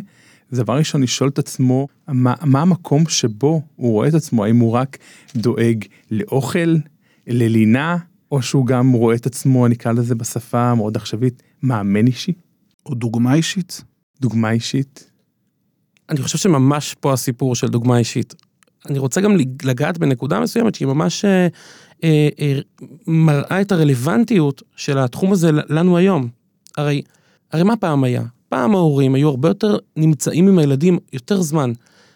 זה 0.50 0.62
דבר 0.62 0.76
ראשון 0.78 1.02
לשאול 1.02 1.28
את 1.28 1.38
עצמו 1.38 1.88
מה, 2.08 2.34
מה 2.44 2.62
המקום 2.62 3.08
שבו 3.08 3.62
הוא 3.76 3.92
רואה 3.92 4.08
את 4.08 4.14
עצמו, 4.14 4.44
האם 4.44 4.58
הוא 4.58 4.72
רק 4.72 4.98
דואג 5.36 5.84
לאוכל, 6.10 6.76
ללינה, 7.26 7.96
או 8.32 8.42
שהוא 8.42 8.66
גם 8.66 8.92
רואה 8.92 9.16
את 9.16 9.26
עצמו, 9.26 9.66
אני 9.66 9.74
אקרא 9.74 9.92
לזה 9.92 10.14
בשפה 10.14 10.60
המאוד 10.60 10.96
עכשווית, 10.96 11.42
מאמן 11.62 12.06
אישי. 12.06 12.32
או 12.86 12.94
דוגמה 12.94 13.34
אישית. 13.34 13.84
דוגמה 14.20 14.50
אישית. 14.50 15.10
אני 16.08 16.22
חושב 16.22 16.38
שממש 16.38 16.94
פה 17.00 17.12
הסיפור 17.12 17.54
של 17.54 17.68
דוגמה 17.68 17.98
אישית. 17.98 18.34
אני 18.88 18.98
רוצה 18.98 19.20
גם 19.20 19.36
לגעת 19.62 19.98
בנקודה 19.98 20.40
מסוימת 20.40 20.74
שהיא 20.74 20.88
ממש 20.88 21.24
אה, 21.24 21.48
מראה 23.06 23.60
את 23.60 23.72
הרלוונטיות 23.72 24.62
של 24.76 24.98
התחום 24.98 25.32
הזה 25.32 25.50
לנו 25.68 25.96
היום. 25.96 26.28
הרי, 26.76 27.02
הרי 27.52 27.62
מה 27.62 27.76
פעם 27.76 28.04
היה? 28.04 28.22
פעם 28.48 28.74
ההורים 28.74 29.14
היו 29.14 29.28
הרבה 29.28 29.48
יותר 29.48 29.76
נמצאים 29.96 30.48
עם 30.48 30.58
הילדים 30.58 30.98
יותר 31.12 31.40
זמן. 31.40 31.72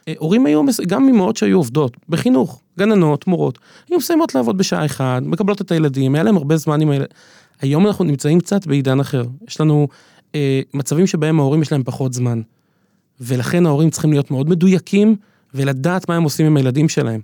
אה, 0.08 0.12
הורים 0.18 0.46
היו, 0.46 0.62
גם 0.86 1.08
אמהות 1.08 1.36
שהיו 1.36 1.56
עובדות, 1.56 1.96
בחינוך, 2.08 2.62
גננות, 2.78 3.26
מורות, 3.26 3.58
היו 3.90 3.98
מסיימות 3.98 4.34
לעבוד 4.34 4.58
בשעה 4.58 4.86
אחת, 4.86 5.22
מקבלות 5.22 5.60
את 5.60 5.72
הילדים, 5.72 6.14
היה 6.14 6.24
להם 6.24 6.36
הרבה 6.36 6.56
זמן 6.56 6.80
עם 6.80 6.90
הילדים. 6.90 7.16
היום 7.60 7.86
אנחנו 7.86 8.04
נמצאים 8.04 8.40
קצת 8.40 8.66
בעידן 8.66 9.00
אחר. 9.00 9.24
יש 9.48 9.60
לנו 9.60 9.88
אה, 10.34 10.60
מצבים 10.74 11.06
שבהם 11.06 11.40
ההורים 11.40 11.62
יש 11.62 11.72
להם 11.72 11.82
פחות 11.84 12.12
זמן. 12.12 12.40
ולכן 13.20 13.66
ההורים 13.66 13.90
צריכים 13.90 14.12
להיות 14.12 14.30
מאוד 14.30 14.48
מדויקים 14.48 15.16
ולדעת 15.54 16.08
מה 16.08 16.16
הם 16.16 16.22
עושים 16.22 16.46
עם 16.46 16.56
הילדים 16.56 16.88
שלהם. 16.88 17.20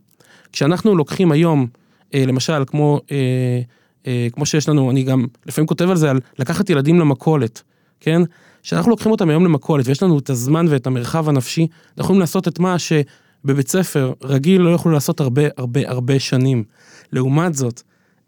כשאנחנו 0.52 0.94
לוקחים 0.94 1.32
היום, 1.32 1.60
אה, 1.60 1.66
למשל, 2.14 2.64
כמו, 2.66 3.00
אה, 3.10 3.16
אה, 4.06 4.28
כמו 4.32 4.46
שיש 4.46 4.68
לנו, 4.68 4.90
אני 4.90 5.02
גם 5.02 5.26
לפעמים 5.46 5.66
כותב 5.66 5.90
על 5.90 5.96
זה, 5.96 6.10
על 6.10 6.20
לקחת 6.38 6.70
ילדים 6.70 7.00
למכולת, 7.00 7.62
כן? 8.00 8.22
כשאנחנו 8.62 8.90
לוקחים 8.90 9.12
אותם 9.12 9.28
היום 9.28 9.44
למכולת 9.44 9.86
ויש 9.88 10.02
לנו 10.02 10.18
את 10.18 10.30
הזמן 10.30 10.66
ואת 10.68 10.86
המרחב 10.86 11.28
הנפשי, 11.28 11.66
אנחנו 11.88 12.02
יכולים 12.02 12.20
לעשות 12.20 12.48
את 12.48 12.58
מה 12.58 12.76
שבבית 12.78 13.68
ספר 13.68 14.12
רגיל 14.22 14.62
לא 14.62 14.70
יכולו 14.70 14.94
לעשות 14.94 15.20
הרבה 15.20 15.42
הרבה 15.56 15.80
הרבה 15.86 16.18
שנים. 16.18 16.64
לעומת 17.12 17.54
זאת, 17.54 17.82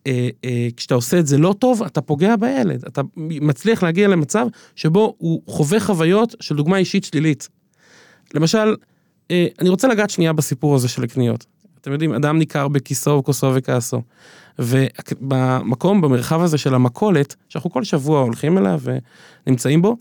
אה, 0.07 0.29
אה, 0.45 0.69
כשאתה 0.77 0.95
עושה 0.95 1.19
את 1.19 1.27
זה 1.27 1.39
לא 1.39 1.55
טוב, 1.59 1.83
אתה 1.83 2.01
פוגע 2.01 2.37
בילד. 2.37 2.85
אתה 2.87 3.03
מצליח 3.17 3.83
להגיע 3.83 4.09
למצב 4.09 4.47
שבו 4.77 5.15
הוא 5.19 5.43
חווה 5.47 5.81
חוויות 5.81 6.35
של 6.41 6.57
דוגמה 6.57 6.77
אישית 6.77 7.05
שלילית. 7.05 7.49
למשל, 8.35 8.77
אה, 9.31 9.47
אני 9.61 9.69
רוצה 9.69 9.89
לגעת 9.89 10.11
שנייה 10.11 10.33
בסיפור 10.33 10.75
הזה 10.75 10.89
של 10.89 11.07
קניות. 11.07 11.47
אתם 11.83 11.93
יודעים, 11.93 12.13
אדם 12.13 12.39
ניכר 12.39 12.69
בכיסו, 12.69 13.23
כוסו 13.25 13.53
וכעסו. 13.55 14.03
ובמקום, 14.59 16.01
במרחב 16.01 16.43
הזה 16.43 16.59
של 16.59 16.75
המכולת, 16.75 17.37
שאנחנו 17.49 17.71
כל 17.71 17.85
שבוע 17.85 18.21
הולכים 18.21 18.59
אליו 18.59 18.81
ונמצאים 19.47 19.83
בו, 19.83 19.97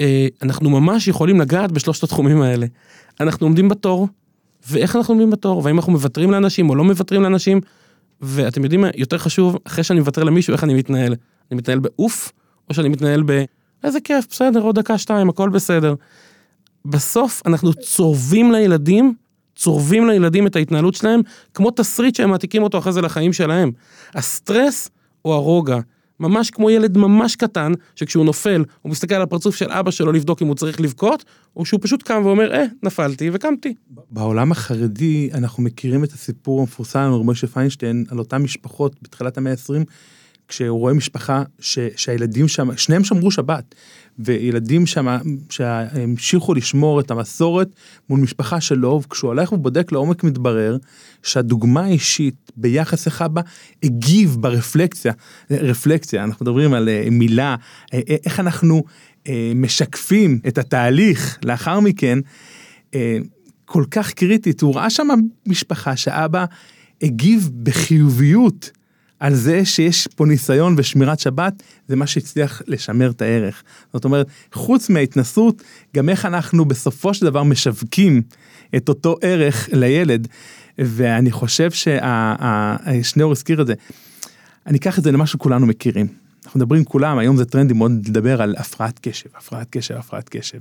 אה, 0.00 0.28
אנחנו 0.42 0.70
ממש 0.70 1.08
יכולים 1.08 1.40
לגעת 1.40 1.72
בשלושת 1.72 2.02
התחומים 2.02 2.42
האלה. 2.42 2.66
אנחנו 3.20 3.46
עומדים 3.46 3.68
בתור, 3.68 4.08
ואיך 4.70 4.96
אנחנו 4.96 5.12
עומדים 5.12 5.30
בתור, 5.30 5.64
והאם 5.64 5.76
אנחנו 5.76 5.92
מוותרים 5.92 6.30
לאנשים 6.30 6.70
או 6.70 6.74
לא 6.74 6.84
מוותרים 6.84 7.22
לאנשים, 7.22 7.60
ואתם 8.20 8.64
יודעים 8.64 8.80
מה, 8.80 8.88
יותר 8.96 9.18
חשוב, 9.18 9.56
אחרי 9.64 9.84
שאני 9.84 10.00
מוותר 10.00 10.24
למישהו, 10.24 10.52
איך 10.52 10.64
אני 10.64 10.74
מתנהל. 10.74 11.14
אני 11.50 11.58
מתנהל 11.58 11.78
באוף, 11.78 12.32
או 12.68 12.74
שאני 12.74 12.88
מתנהל 12.88 13.22
ב... 13.26 13.44
איזה 13.84 14.00
כיף, 14.00 14.26
בסדר, 14.30 14.60
עוד 14.60 14.78
דקה, 14.78 14.98
שתיים, 14.98 15.28
הכל 15.28 15.48
בסדר. 15.48 15.94
בסוף 16.84 17.42
אנחנו 17.46 17.74
צורבים 17.74 18.52
לילדים, 18.52 19.14
צורבים 19.60 20.08
לילדים 20.08 20.46
את 20.46 20.56
ההתנהלות 20.56 20.94
שלהם, 20.94 21.20
כמו 21.54 21.70
תסריט 21.70 22.14
שהם 22.14 22.30
מעתיקים 22.30 22.62
אותו 22.62 22.78
אחרי 22.78 22.92
זה 22.92 23.00
לחיים 23.00 23.32
שלהם. 23.32 23.70
הסטרס 24.14 24.90
או 25.24 25.34
הרוגע. 25.34 25.78
ממש 26.20 26.50
כמו 26.50 26.70
ילד 26.70 26.98
ממש 26.98 27.36
קטן, 27.36 27.72
שכשהוא 27.96 28.24
נופל, 28.24 28.64
הוא 28.82 28.90
מסתכל 28.90 29.14
על 29.14 29.22
הפרצוף 29.22 29.56
של 29.56 29.70
אבא 29.70 29.90
שלו 29.90 30.12
לבדוק 30.12 30.42
אם 30.42 30.46
הוא 30.46 30.56
צריך 30.56 30.80
לבכות, 30.80 31.24
או 31.56 31.64
שהוא 31.64 31.80
פשוט 31.82 32.02
קם 32.02 32.22
ואומר, 32.24 32.52
אה, 32.54 32.64
נפלתי 32.82 33.30
וקמתי. 33.32 33.74
בעולם 34.10 34.52
החרדי 34.52 35.30
אנחנו 35.34 35.62
מכירים 35.62 36.04
את 36.04 36.12
הסיפור 36.12 36.60
המפורסם 36.60 36.98
עם 36.98 37.30
משה 37.30 37.46
פיינשטיין 37.46 38.04
על 38.10 38.18
אותן 38.18 38.42
משפחות 38.42 38.96
בתחילת 39.02 39.38
המאה 39.38 39.52
ה-20, 39.52 39.84
כשהוא 40.50 40.78
רואה 40.78 40.94
משפחה 40.94 41.42
ש, 41.58 41.78
שהילדים 41.96 42.48
שם, 42.48 42.76
שניהם 42.76 43.04
שמרו 43.04 43.30
שבת, 43.30 43.74
וילדים 44.18 44.86
שם 44.86 45.18
שהמשיכו 45.50 46.54
לשמור 46.54 47.00
את 47.00 47.10
המסורת 47.10 47.68
מול 48.08 48.20
משפחה 48.20 48.60
שלו, 48.60 49.00
וכשהוא 49.04 49.28
הולך 49.28 49.52
ובודק 49.52 49.92
לעומק 49.92 50.24
מתברר 50.24 50.76
שהדוגמה 51.22 51.84
האישית 51.84 52.52
ביחס 52.56 53.06
לך 53.06 53.22
בה 53.22 53.40
הגיב 53.82 54.36
ברפלקציה, 54.40 55.12
רפלקציה, 55.50 56.24
אנחנו 56.24 56.44
מדברים 56.44 56.72
על 56.72 56.88
אה, 56.88 57.08
מילה, 57.10 57.56
אה, 57.94 58.00
אה, 58.08 58.16
איך 58.24 58.40
אנחנו 58.40 58.82
משקפים 59.54 60.40
את 60.48 60.58
התהליך 60.58 61.38
לאחר 61.44 61.80
מכן, 61.80 62.18
כל 63.64 63.84
כך 63.90 64.12
קריטית, 64.12 64.60
הוא 64.60 64.74
ראה 64.74 64.90
שם 64.90 65.08
משפחה 65.46 65.96
שאבא 65.96 66.44
הגיב 67.02 67.50
בחיוביות 67.62 68.70
על 69.20 69.34
זה 69.34 69.64
שיש 69.64 70.08
פה 70.16 70.26
ניסיון 70.26 70.74
ושמירת 70.78 71.20
שבת, 71.20 71.62
זה 71.88 71.96
מה 71.96 72.06
שהצליח 72.06 72.62
לשמר 72.66 73.10
את 73.10 73.22
הערך. 73.22 73.62
זאת 73.92 74.04
אומרת, 74.04 74.26
חוץ 74.52 74.90
מההתנסות, 74.90 75.62
גם 75.96 76.08
איך 76.08 76.24
אנחנו 76.24 76.64
בסופו 76.64 77.14
של 77.14 77.26
דבר 77.26 77.42
משווקים 77.42 78.22
את 78.76 78.88
אותו 78.88 79.16
ערך 79.22 79.68
לילד. 79.72 80.28
ואני 80.78 81.30
חושב 81.30 81.70
ששניאור 81.70 83.32
הזכיר 83.32 83.62
את 83.62 83.66
זה. 83.66 83.74
אני 84.66 84.78
אקח 84.78 84.98
את 84.98 85.04
זה 85.04 85.12
למה 85.12 85.26
שכולנו 85.26 85.66
מכירים. 85.66 86.06
אנחנו 86.44 86.60
מדברים 86.60 86.84
כולם, 86.84 87.18
היום 87.18 87.36
זה 87.36 87.44
טרנדי 87.44 87.74
מאוד 87.74 87.92
לדבר 88.08 88.42
על 88.42 88.54
הפרעת 88.58 88.98
קשב, 89.02 89.28
הפרעת 89.38 89.66
קשב, 89.70 89.94
הפרעת 89.94 90.28
קשב. 90.28 90.58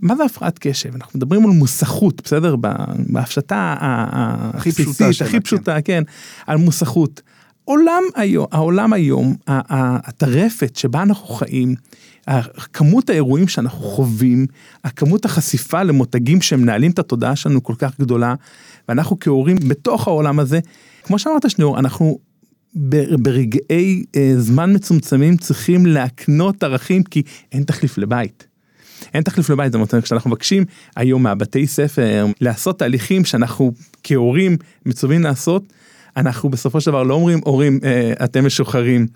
מה 0.00 0.16
זה 0.16 0.24
הפרעת 0.24 0.58
קשב? 0.58 0.94
אנחנו 0.94 1.18
מדברים 1.18 1.44
על 1.44 1.50
מוסכות, 1.50 2.22
בסדר? 2.24 2.56
בהפשטה 2.98 3.76
הכי 3.80 4.72
פשוטה, 4.72 5.08
הכי 5.24 5.40
פשוטה, 5.40 5.82
כן, 5.82 6.02
על 6.46 6.56
מוסכות. 6.56 7.22
עולם 7.64 8.02
היום, 8.14 8.46
העולם 8.52 8.92
היום, 8.92 9.36
הטרפת 9.46 10.76
שבה 10.76 11.02
אנחנו 11.02 11.26
חיים, 11.26 11.74
כמות 12.72 13.10
האירועים 13.10 13.48
שאנחנו 13.48 13.80
חווים, 13.80 14.46
הכמות 14.84 15.24
החשיפה 15.24 15.82
למותגים 15.82 16.40
שמנהלים 16.42 16.90
את 16.90 16.98
התודעה 16.98 17.36
שלנו 17.36 17.62
כל 17.62 17.74
כך 17.78 18.00
גדולה, 18.00 18.34
ואנחנו 18.88 19.16
כהורים 19.20 19.56
בתוך 19.68 20.08
העולם 20.08 20.38
הזה, 20.38 20.60
כמו 21.02 21.18
שאמרת 21.18 21.50
שניאור, 21.50 21.78
אנחנו 21.78 22.18
ברגעי 23.18 24.04
אה, 24.16 24.32
זמן 24.36 24.74
מצומצמים 24.74 25.36
צריכים 25.36 25.86
להקנות 25.86 26.62
ערכים 26.62 27.02
כי 27.02 27.22
אין 27.52 27.64
תחליף 27.64 27.98
לבית. 27.98 28.46
אין 29.14 29.22
תחליף 29.22 29.50
לבית, 29.50 29.72
זאת 29.72 29.74
אומרת, 29.74 30.04
כשאנחנו 30.04 30.30
מבקשים 30.30 30.64
היום 30.96 31.22
מהבתי 31.22 31.66
ספר 31.66 32.26
לעשות 32.40 32.78
תהליכים 32.78 33.24
שאנחנו 33.24 33.72
כהורים 34.02 34.56
מצווים 34.86 35.22
לעשות, 35.22 35.72
אנחנו 36.16 36.48
בסופו 36.48 36.80
של 36.80 36.90
דבר 36.90 37.02
לא 37.02 37.14
אומרים 37.14 37.40
הורים 37.44 37.80
אה, 37.84 38.12
אתם 38.24 38.46
משוחררים. 38.46 39.06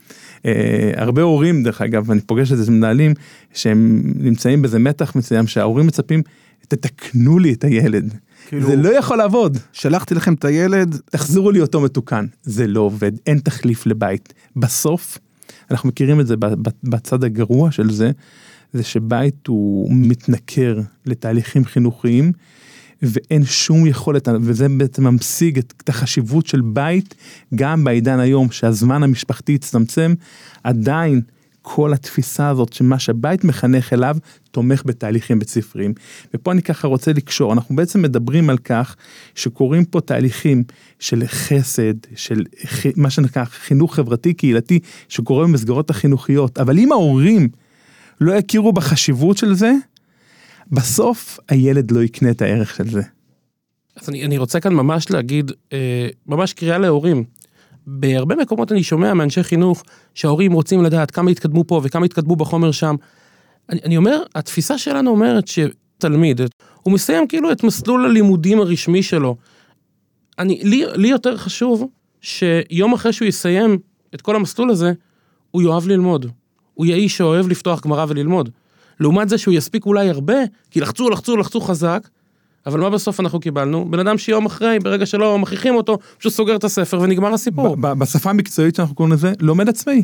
אה, 0.46 0.90
הרבה 0.96 1.22
הורים 1.22 1.62
דרך 1.62 1.82
אגב 1.82 2.10
אני 2.10 2.20
פוגש 2.20 2.52
את 2.52 2.58
זה 2.58 2.70
מנהלים 2.70 3.14
שהם 3.54 4.02
נמצאים 4.16 4.62
באיזה 4.62 4.78
מתח 4.78 5.16
מסוים 5.16 5.46
שההורים 5.46 5.86
מצפים 5.86 6.22
תתקנו 6.68 7.38
לי 7.38 7.52
את 7.52 7.64
הילד. 7.64 8.14
כאילו- 8.48 8.66
זה 8.66 8.76
לא 8.76 8.98
יכול 8.98 9.16
לעבוד. 9.18 9.58
שלחתי 9.72 10.14
לכם 10.14 10.34
את 10.34 10.44
הילד, 10.44 11.00
תחזירו 11.10 11.50
לי 11.50 11.60
אותו 11.60 11.80
מתוקן. 11.80 12.26
זה 12.42 12.66
לא 12.66 12.80
עובד, 12.80 13.12
אין 13.26 13.38
תחליף 13.38 13.86
לבית. 13.86 14.34
בסוף, 14.56 15.18
אנחנו 15.70 15.88
מכירים 15.88 16.20
את 16.20 16.26
זה 16.26 16.34
בצד 16.84 17.24
הגרוע 17.24 17.70
של 17.70 17.90
זה, 17.90 18.10
זה 18.72 18.82
שבית 18.82 19.46
הוא 19.46 19.88
מתנכר 19.94 20.80
לתהליכים 21.06 21.64
חינוכיים, 21.64 22.32
ואין 23.02 23.44
שום 23.44 23.86
יכולת, 23.86 24.28
וזה 24.40 24.68
בעצם 24.68 25.04
ממשיג 25.04 25.58
את, 25.58 25.88
החשיבות 25.88 26.46
של 26.46 26.60
בית, 26.60 27.14
גם 27.54 27.84
בעידן 27.84 28.20
היום, 28.20 28.50
שהזמן 28.50 29.02
המשפחתי 29.02 29.54
הצטמצם, 29.54 30.14
עדיין 30.64 31.20
כל 31.62 31.92
התפיסה 31.92 32.48
הזאת 32.48 32.72
שמה 32.72 32.98
שבית 32.98 33.44
מחנך 33.44 33.92
אליו 33.92 34.16
תומך 34.50 34.82
בתהליכים 34.86 35.38
בית 35.38 35.48
ספריים. 35.48 35.94
ופה 36.34 36.52
אני 36.52 36.62
ככה 36.62 36.88
רוצה 36.88 37.12
לקשור, 37.12 37.52
אנחנו 37.52 37.76
בעצם 37.76 38.02
מדברים 38.02 38.50
על 38.50 38.58
כך 38.58 38.96
שקורים 39.34 39.84
פה 39.84 40.00
תהליכים 40.00 40.64
של 40.98 41.22
חסד, 41.26 41.94
של 42.16 42.44
מה 42.96 43.10
שנקרא 43.10 43.44
חינוך 43.44 43.94
חברתי 43.94 44.34
קהילתי, 44.34 44.78
שקורה 45.08 45.44
במסגרות 45.46 45.90
החינוכיות, 45.90 46.58
אבל 46.58 46.78
אם 46.78 46.92
ההורים 46.92 47.48
לא 48.20 48.32
יכירו 48.32 48.72
בחשיבות 48.72 49.36
של 49.36 49.54
זה, 49.54 49.72
בסוף 50.72 51.38
הילד 51.48 51.90
לא 51.90 52.02
יקנה 52.02 52.30
את 52.30 52.42
הערך 52.42 52.74
של 52.76 52.88
זה. 52.88 53.02
אז 53.96 54.08
אני, 54.08 54.24
אני 54.24 54.38
רוצה 54.38 54.60
כאן 54.60 54.74
ממש 54.74 55.10
להגיד, 55.10 55.52
אה, 55.72 56.08
ממש 56.26 56.52
קריאה 56.52 56.78
להורים. 56.78 57.24
בהרבה 57.86 58.36
מקומות 58.36 58.72
אני 58.72 58.82
שומע 58.82 59.14
מאנשי 59.14 59.42
חינוך 59.42 59.82
שההורים 60.14 60.52
רוצים 60.52 60.82
לדעת 60.82 61.10
כמה 61.10 61.30
התקדמו 61.30 61.64
פה 61.66 61.80
וכמה 61.84 62.04
התקדמו 62.04 62.36
בחומר 62.36 62.70
שם. 62.70 62.94
אני, 63.70 63.80
אני 63.84 63.96
אומר, 63.96 64.22
התפיסה 64.34 64.78
שלנו 64.78 65.10
אומרת 65.10 65.44
שתלמיד, 65.48 66.40
הוא 66.82 66.94
מסיים 66.94 67.28
כאילו 67.28 67.52
את 67.52 67.64
מסלול 67.64 68.04
הלימודים 68.04 68.60
הרשמי 68.60 69.02
שלו. 69.02 69.36
אני, 70.38 70.60
לי, 70.64 70.84
לי 70.94 71.08
יותר 71.08 71.36
חשוב 71.36 71.88
שיום 72.20 72.92
אחרי 72.92 73.12
שהוא 73.12 73.28
יסיים 73.28 73.78
את 74.14 74.20
כל 74.22 74.36
המסלול 74.36 74.70
הזה, 74.70 74.92
הוא 75.50 75.62
יאהב 75.62 75.86
ללמוד. 75.88 76.26
הוא 76.74 76.86
יהיה 76.86 76.96
איש 76.96 77.16
שאוהב 77.16 77.48
לפתוח 77.48 77.80
גמרא 77.84 78.06
וללמוד. 78.08 78.50
לעומת 79.00 79.28
זה 79.28 79.38
שהוא 79.38 79.54
יספיק 79.54 79.86
אולי 79.86 80.08
הרבה, 80.08 80.34
כי 80.70 80.80
לחצו, 80.80 81.10
לחצו, 81.10 81.36
לחצו 81.36 81.60
חזק, 81.60 82.08
אבל 82.66 82.80
מה 82.80 82.90
בסוף 82.90 83.20
אנחנו 83.20 83.40
קיבלנו? 83.40 83.90
בן 83.90 83.98
אדם 83.98 84.18
שיום 84.18 84.46
אחרי, 84.46 84.78
ברגע 84.78 85.06
שלא 85.06 85.38
מכריחים 85.38 85.74
אותו, 85.74 85.98
פשוט 86.18 86.32
סוגר 86.32 86.56
את 86.56 86.64
הספר 86.64 87.00
ונגמר 87.00 87.34
הסיפור. 87.34 87.76
בשפה 87.76 88.30
המקצועית 88.30 88.74
שאנחנו 88.74 88.94
קוראים 88.94 89.12
לזה, 89.12 89.32
לומד 89.40 89.68
עצמאי. 89.68 90.02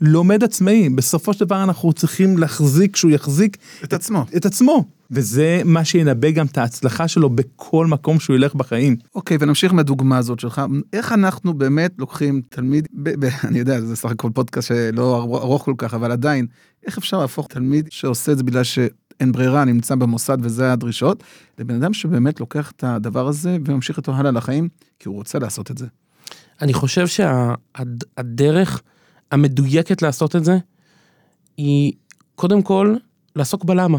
לומד 0.00 0.44
עצמאי, 0.44 0.88
בסופו 0.88 1.32
של 1.32 1.44
דבר 1.44 1.62
אנחנו 1.62 1.92
צריכים 1.92 2.38
להחזיק, 2.38 2.96
שהוא 2.96 3.10
יחזיק 3.10 3.56
את 3.84 3.92
עצמו. 3.92 4.24
את 4.36 4.46
עצמו. 4.46 4.84
וזה 5.10 5.62
מה 5.64 5.84
שינבא 5.84 6.30
גם 6.30 6.46
את 6.46 6.58
ההצלחה 6.58 7.08
שלו 7.08 7.30
בכל 7.30 7.86
מקום 7.86 8.20
שהוא 8.20 8.36
ילך 8.36 8.54
בחיים. 8.54 8.96
אוקיי, 9.14 9.36
ונמשיך 9.40 9.72
מהדוגמה 9.72 10.18
הזאת 10.18 10.40
שלך. 10.40 10.62
איך 10.92 11.12
אנחנו 11.12 11.54
באמת 11.54 11.92
לוקחים 11.98 12.42
תלמיד, 12.48 12.88
ב- 12.92 13.26
ב- 13.26 13.28
אני 13.48 13.58
יודע, 13.58 13.80
זה 13.80 13.96
סך 13.96 14.10
הכל 14.10 14.30
פודקאסט 14.34 14.68
שלא 14.68 15.22
ארוך- 15.22 15.64
כל 15.64 15.74
כך, 15.78 15.94
אבל 15.94 16.12
עדיין, 16.12 16.46
איך 16.86 16.98
אפשר 16.98 17.18
להפוך 17.18 17.46
תלמיד 17.46 17.86
שעושה 17.90 18.32
את 18.32 18.36
זה 18.36 18.42
בגלל 18.42 18.64
שאין 18.64 19.32
ברירה, 19.32 19.64
נמצא 19.64 19.94
במוסד 19.94 20.38
וזה 20.40 20.72
הדרישות, 20.72 21.22
לבן 21.58 21.74
אדם 21.74 21.92
שבאמת 21.92 22.40
לוקח 22.40 22.70
את 22.70 22.84
הדבר 22.84 23.28
הזה 23.28 23.56
וממשיך 23.64 23.96
איתו 23.98 24.14
הלאה 24.14 24.30
לחיים, 24.32 24.68
כי 24.98 25.08
הוא 25.08 25.16
רוצה 25.16 25.38
לעשות 25.38 25.70
את 25.70 25.78
זה. 25.78 25.86
אני 26.62 26.72
חושב 26.74 27.06
שהדרך 27.06 28.82
המדויקת 29.32 30.02
לעשות 30.02 30.36
את 30.36 30.44
זה, 30.44 30.58
היא 31.56 31.92
קודם 32.34 32.62
כל 32.62 32.96
לעסוק 33.36 33.64
בלמה. 33.64 33.98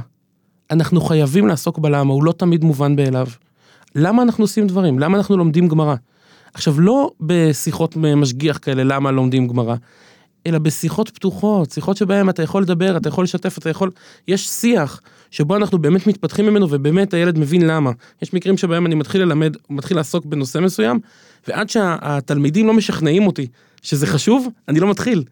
אנחנו 0.71 1.01
חייבים 1.01 1.47
לעסוק 1.47 1.79
בלמה, 1.79 2.13
הוא 2.13 2.23
לא 2.23 2.31
תמיד 2.31 2.63
מובן 2.63 2.95
מאליו. 2.95 3.27
למה 3.95 4.23
אנחנו 4.23 4.43
עושים 4.43 4.67
דברים? 4.67 4.99
למה 4.99 5.17
אנחנו 5.17 5.37
לומדים 5.37 5.67
גמרא? 5.67 5.95
עכשיו, 6.53 6.81
לא 6.81 7.11
בשיחות 7.21 7.95
משגיח 7.95 8.59
כאלה, 8.61 8.83
למה 8.83 9.11
לומדים 9.11 9.47
גמרא, 9.47 9.75
אלא 10.47 10.59
בשיחות 10.59 11.09
פתוחות, 11.09 11.71
שיחות 11.71 11.97
שבהן 11.97 12.29
אתה 12.29 12.43
יכול 12.43 12.61
לדבר, 12.61 12.97
אתה 12.97 13.09
יכול 13.09 13.23
לשתף, 13.23 13.57
אתה 13.57 13.69
יכול... 13.69 13.91
יש 14.27 14.49
שיח 14.49 15.01
שבו 15.31 15.55
אנחנו 15.55 15.77
באמת 15.77 16.07
מתפתחים 16.07 16.45
ממנו, 16.45 16.67
ובאמת 16.69 17.13
הילד 17.13 17.37
מבין 17.37 17.67
למה. 17.67 17.91
יש 18.21 18.33
מקרים 18.33 18.57
שבהם 18.57 18.85
אני 18.85 18.95
מתחיל 18.95 19.21
ללמד, 19.21 19.57
מתחיל 19.69 19.97
לעסוק 19.97 20.25
בנושא 20.25 20.59
מסוים, 20.59 20.99
ועד 21.47 21.69
שהתלמידים 21.69 22.67
לא 22.67 22.73
משכנעים 22.73 23.27
אותי 23.27 23.47
שזה 23.81 24.07
חשוב, 24.07 24.47
אני 24.67 24.79
לא 24.79 24.89
מתחיל. 24.89 25.23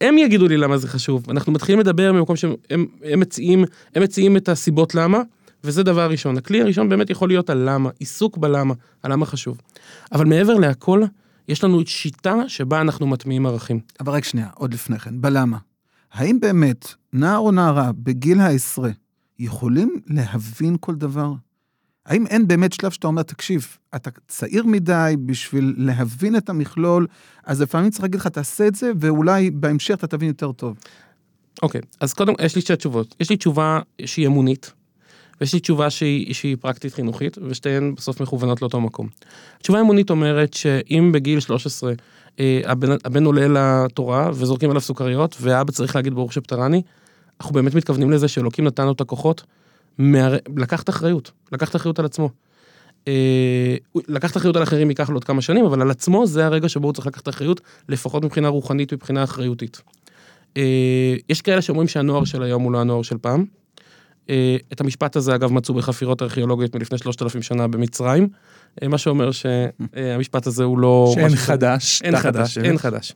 הם 0.00 0.18
יגידו 0.18 0.48
לי 0.48 0.56
למה 0.56 0.78
זה 0.78 0.88
חשוב. 0.88 1.30
אנחנו 1.30 1.52
מתחילים 1.52 1.80
לדבר 1.80 2.12
ממקום 2.12 2.36
שהם 2.36 2.54
הם, 2.70 2.86
הם 3.04 3.20
מציעים, 3.20 3.64
הם 3.94 4.02
מציעים 4.02 4.36
את 4.36 4.48
הסיבות 4.48 4.94
למה, 4.94 5.22
וזה 5.64 5.82
דבר 5.82 6.10
ראשון. 6.10 6.36
הכלי 6.38 6.60
הראשון 6.60 6.88
באמת 6.88 7.10
יכול 7.10 7.28
להיות 7.28 7.50
הלמה, 7.50 7.90
עיסוק 7.98 8.38
בלמה, 8.38 8.74
הלמה 9.02 9.26
חשוב. 9.26 9.60
אבל 10.12 10.24
מעבר 10.24 10.54
להכל, 10.54 11.02
יש 11.48 11.64
לנו 11.64 11.86
שיטה 11.86 12.34
שבה 12.48 12.80
אנחנו 12.80 13.06
מטמיעים 13.06 13.46
ערכים. 13.46 13.80
אבל 14.00 14.12
רק 14.12 14.24
שנייה, 14.24 14.48
עוד 14.54 14.74
לפני 14.74 14.98
כן, 14.98 15.20
בלמה. 15.20 15.58
האם 16.12 16.40
באמת 16.40 16.94
נער 17.12 17.38
או 17.38 17.50
נערה 17.50 17.90
בגיל 17.92 18.40
העשרה 18.40 18.90
יכולים 19.38 20.00
להבין 20.06 20.76
כל 20.80 20.94
דבר? 20.94 21.32
האם 22.06 22.26
אין 22.26 22.48
באמת 22.48 22.72
שלב 22.72 22.90
שאתה 22.90 23.06
אומר, 23.06 23.22
תקשיב, 23.22 23.76
אתה 23.94 24.10
צעיר 24.28 24.66
מדי 24.66 25.14
בשביל 25.26 25.74
להבין 25.78 26.36
את 26.36 26.48
המכלול, 26.48 27.06
אז 27.44 27.62
לפעמים 27.62 27.90
צריך 27.90 28.02
להגיד 28.02 28.20
לך, 28.20 28.26
תעשה 28.26 28.66
את 28.66 28.74
זה, 28.74 28.92
ואולי 29.00 29.50
בהמשך 29.50 29.94
אתה 29.94 30.06
תבין 30.06 30.28
יותר 30.28 30.52
טוב. 30.52 30.76
אוקיי, 31.62 31.80
אז 32.00 32.14
קודם, 32.14 32.34
יש 32.40 32.54
לי 32.54 32.60
שתי 32.60 32.76
תשובות. 32.76 33.14
יש 33.20 33.30
לי 33.30 33.36
תשובה 33.36 33.80
שהיא 34.04 34.26
אמונית, 34.26 34.72
ויש 35.40 35.54
לי 35.54 35.60
תשובה 35.60 35.90
שהיא, 35.90 36.34
שהיא 36.34 36.56
פרקטית 36.60 36.94
חינוכית, 36.94 37.38
ושתיהן 37.48 37.94
בסוף 37.94 38.20
מכוונות 38.20 38.62
לאותו 38.62 38.80
מקום. 38.80 39.08
התשובה 39.56 39.78
האמונית 39.78 40.10
אומרת 40.10 40.54
שאם 40.54 41.10
בגיל 41.12 41.40
13 41.40 41.92
אה, 42.40 42.60
הבן, 42.64 42.90
הבן 43.04 43.24
עולה 43.24 43.48
לתורה 43.84 44.30
וזורקים 44.34 44.70
עליו 44.70 44.80
סוכריות, 44.80 45.36
והאבא 45.40 45.72
צריך 45.72 45.96
להגיד 45.96 46.14
ברוך 46.14 46.32
שפטרני, 46.32 46.82
אנחנו 47.40 47.54
באמת 47.54 47.74
מתכוונים 47.74 48.10
לזה 48.10 48.28
שאלוקים 48.28 48.64
נתן 48.64 48.84
לו 48.86 48.92
את 48.92 49.00
הכוחות, 49.00 49.42
מהר... 49.98 50.36
לקחת 50.56 50.88
אחריות, 50.88 51.30
לקחת 51.52 51.76
אחריות 51.76 51.98
על 51.98 52.04
עצמו. 52.04 52.30
אה, 53.08 53.76
לקחת 54.08 54.36
אחריות 54.36 54.56
על 54.56 54.62
אחרים 54.62 54.90
ייקח 54.90 55.08
לו 55.08 55.16
עוד 55.16 55.24
כמה 55.24 55.42
שנים, 55.42 55.64
אבל 55.64 55.82
על 55.82 55.90
עצמו 55.90 56.26
זה 56.26 56.46
הרגע 56.46 56.68
שבו 56.68 56.86
הוא 56.86 56.92
צריך 56.92 57.06
לקחת 57.06 57.28
אחריות, 57.28 57.60
לפחות 57.88 58.24
מבחינה 58.24 58.48
רוחנית, 58.48 58.92
מבחינה 58.92 59.24
אחריותית. 59.24 59.82
אה, 60.56 61.14
יש 61.28 61.42
כאלה 61.42 61.62
שאומרים 61.62 61.88
שהנוער 61.88 62.24
של 62.24 62.42
היום 62.42 62.62
הוא 62.62 62.72
לא 62.72 62.80
הנוער 62.80 63.02
של 63.02 63.18
פעם. 63.18 63.44
אה, 64.30 64.56
את 64.72 64.80
המשפט 64.80 65.16
הזה 65.16 65.34
אגב 65.34 65.52
מצאו 65.52 65.74
בחפירות 65.74 66.22
ארכיאולוגיות 66.22 66.74
מלפני 66.74 66.98
3,000 66.98 67.42
שנה 67.42 67.68
במצרים, 67.68 68.28
אה, 68.82 68.88
מה 68.88 68.98
שאומר 68.98 69.30
שהמשפט 69.30 70.46
הזה 70.46 70.64
הוא 70.64 70.78
לא... 70.78 71.12
שאין 71.14 71.36
חדש. 71.36 72.02
אין 72.02 72.16
חדש. 72.16 72.58
אין 72.58 72.78
חדש. 72.78 73.12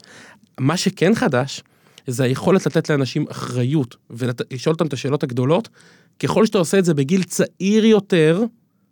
מה 0.59 0.77
שכן 0.77 1.15
חדש, 1.15 1.63
זה 2.07 2.25
היכולת 2.25 2.67
לתת 2.67 2.91
לאנשים 2.91 3.25
אחריות 3.31 3.97
ולשאול 4.11 4.73
אותם 4.73 4.87
את 4.87 4.93
השאלות 4.93 5.23
הגדולות. 5.23 5.69
ככל 6.19 6.47
שאתה 6.47 6.59
עושה 6.59 6.79
את 6.79 6.85
זה 6.85 6.95
בגיל 6.95 7.23
צעיר 7.23 7.85
יותר, 7.85 8.45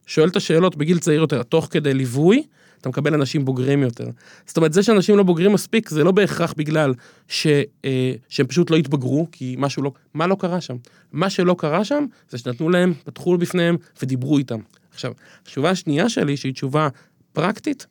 שואל 0.06 0.28
את 0.28 0.37
השאלות 0.37 0.76
בגיל 0.76 0.98
צעיר 0.98 1.20
יותר, 1.20 1.42
תוך 1.42 1.68
כדי 1.70 1.94
ליווי, 1.94 2.42
אתה 2.80 2.88
מקבל 2.88 3.14
אנשים 3.14 3.44
בוגרים 3.44 3.82
יותר. 3.82 4.08
זאת 4.46 4.56
אומרת, 4.56 4.72
זה 4.72 4.82
שאנשים 4.82 5.16
לא 5.16 5.22
בוגרים 5.22 5.52
מספיק, 5.52 5.88
זה 5.88 6.04
לא 6.04 6.10
בהכרח 6.10 6.54
בגלל 6.56 6.94
ש, 7.28 7.46
אה, 7.84 8.12
שהם 8.28 8.46
פשוט 8.46 8.70
לא 8.70 8.76
התבגרו, 8.76 9.26
כי 9.32 9.54
משהו 9.58 9.82
לא, 9.82 9.92
מה 10.14 10.26
לא 10.26 10.37
קרה 10.40 10.60
שם? 10.60 10.76
מה 11.12 11.30
שלא 11.30 11.56
קרה 11.58 11.84
שם, 11.84 12.04
זה 12.30 12.38
שנתנו 12.38 12.70
להם, 12.70 12.94
פתחו 13.04 13.38
בפניהם 13.38 13.76
ודיברו 14.02 14.38
איתם. 14.38 14.58
עכשיו, 14.92 15.12
התשובה 15.42 15.70
השנייה 15.70 16.08
שלי, 16.08 16.37
שהיא 16.37 16.52
תשובה 16.52 16.88
פרקטית, 17.32 17.87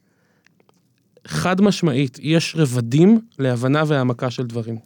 חד 1.28 1.62
משמעית, 1.62 2.18
יש 2.22 2.56
רבדים 2.58 3.20
להבנה 3.40 3.84
והעמקה 3.88 4.30
של 4.30 4.46
דברים. 4.46 4.78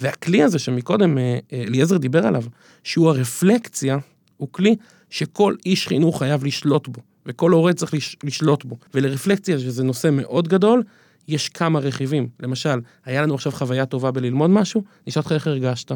והכלי 0.00 0.42
הזה 0.42 0.58
שמקודם 0.58 1.18
אה, 1.18 1.38
אה, 1.52 1.62
אליעזר 1.62 1.96
דיבר 1.96 2.26
עליו, 2.26 2.42
שהוא 2.84 3.08
הרפלקציה, 3.08 3.98
הוא 4.36 4.48
כלי 4.52 4.76
שכל 5.10 5.54
איש 5.66 5.88
חינוך 5.88 6.18
חייב 6.18 6.44
לשלוט 6.44 6.88
בו, 6.88 7.02
וכל 7.26 7.50
הורה 7.50 7.72
צריך 7.72 7.94
לש, 7.94 8.16
לשלוט 8.24 8.64
בו. 8.64 8.76
ולרפלקציה, 8.94 9.58
שזה 9.58 9.84
נושא 9.84 10.08
מאוד 10.12 10.48
גדול, 10.48 10.82
יש 11.28 11.48
כמה 11.48 11.78
רכיבים. 11.78 12.28
למשל, 12.40 12.80
היה 13.04 13.22
לנו 13.22 13.34
עכשיו 13.34 13.52
חוויה 13.52 13.86
טובה 13.86 14.10
בללמוד 14.10 14.50
משהו, 14.50 14.82
נשאל 15.06 15.20
אותך 15.20 15.32
איך 15.32 15.46
הרגשת. 15.46 15.92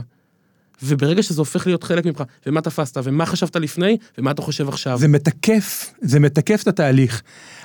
וברגע 0.83 1.23
שזה 1.23 1.41
הופך 1.41 1.67
להיות 1.67 1.85
חלק 1.85 2.07
ממך, 2.07 2.23
ומה 2.47 2.61
תפסת, 2.61 3.01
ומה 3.05 3.27
חשבת 3.27 3.57
לפני, 3.57 3.97
ומה 4.19 4.31
אתה 4.31 4.43
חושב 4.43 4.69
עכשיו. 4.69 4.99
זה 4.99 5.09
מתקף, 5.09 5.95
זה 6.03 6.21
מתקף 6.21 6.63
את 6.63 6.69
התהליך, 6.69 7.23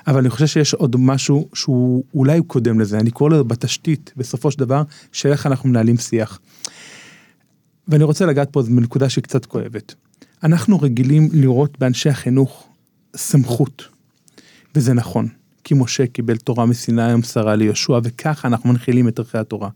אבל 0.08 0.20
אני 0.20 0.30
חושב 0.30 0.48
שיש 0.48 0.74
עוד 0.74 0.96
משהו 1.00 1.50
שהוא 1.54 2.04
אולי 2.14 2.38
הוא 2.38 2.48
קודם 2.48 2.80
לזה, 2.80 3.00
אני 3.00 3.12
קורא 3.12 3.30
לזה 3.30 3.44
בתשתית, 3.44 4.14
בסופו 4.18 4.52
של 4.52 4.60
דבר, 4.60 4.84
של 5.12 5.32
איך 5.32 5.46
אנחנו 5.48 5.70
מנהלים 5.70 5.98
שיח. 5.98 6.40
ואני 7.88 8.04
רוצה 8.04 8.26
לגעת 8.26 8.50
פה 8.52 8.62
בנקודה 8.62 9.10
שהיא 9.10 9.24
קצת 9.24 9.46
כואבת. 9.46 9.94
אנחנו 10.44 10.82
רגילים 10.82 11.30
לראות 11.34 11.80
באנשי 11.80 12.10
החינוך 12.10 12.68
סמכות, 13.16 13.84
וזה 14.76 14.94
נכון. 14.94 15.28
כי 15.64 15.74
משה 15.78 16.08
קיבל 16.08 16.38
תורה 16.38 16.66
מסיני 16.66 17.14
ומסרה 17.14 17.56
ליהושע, 17.56 18.00
וככה 18.04 18.48
אנחנו 18.48 18.70
מנחילים 18.70 19.08
את 19.08 19.20
ערכי 19.20 19.38
התורה. 19.38 19.70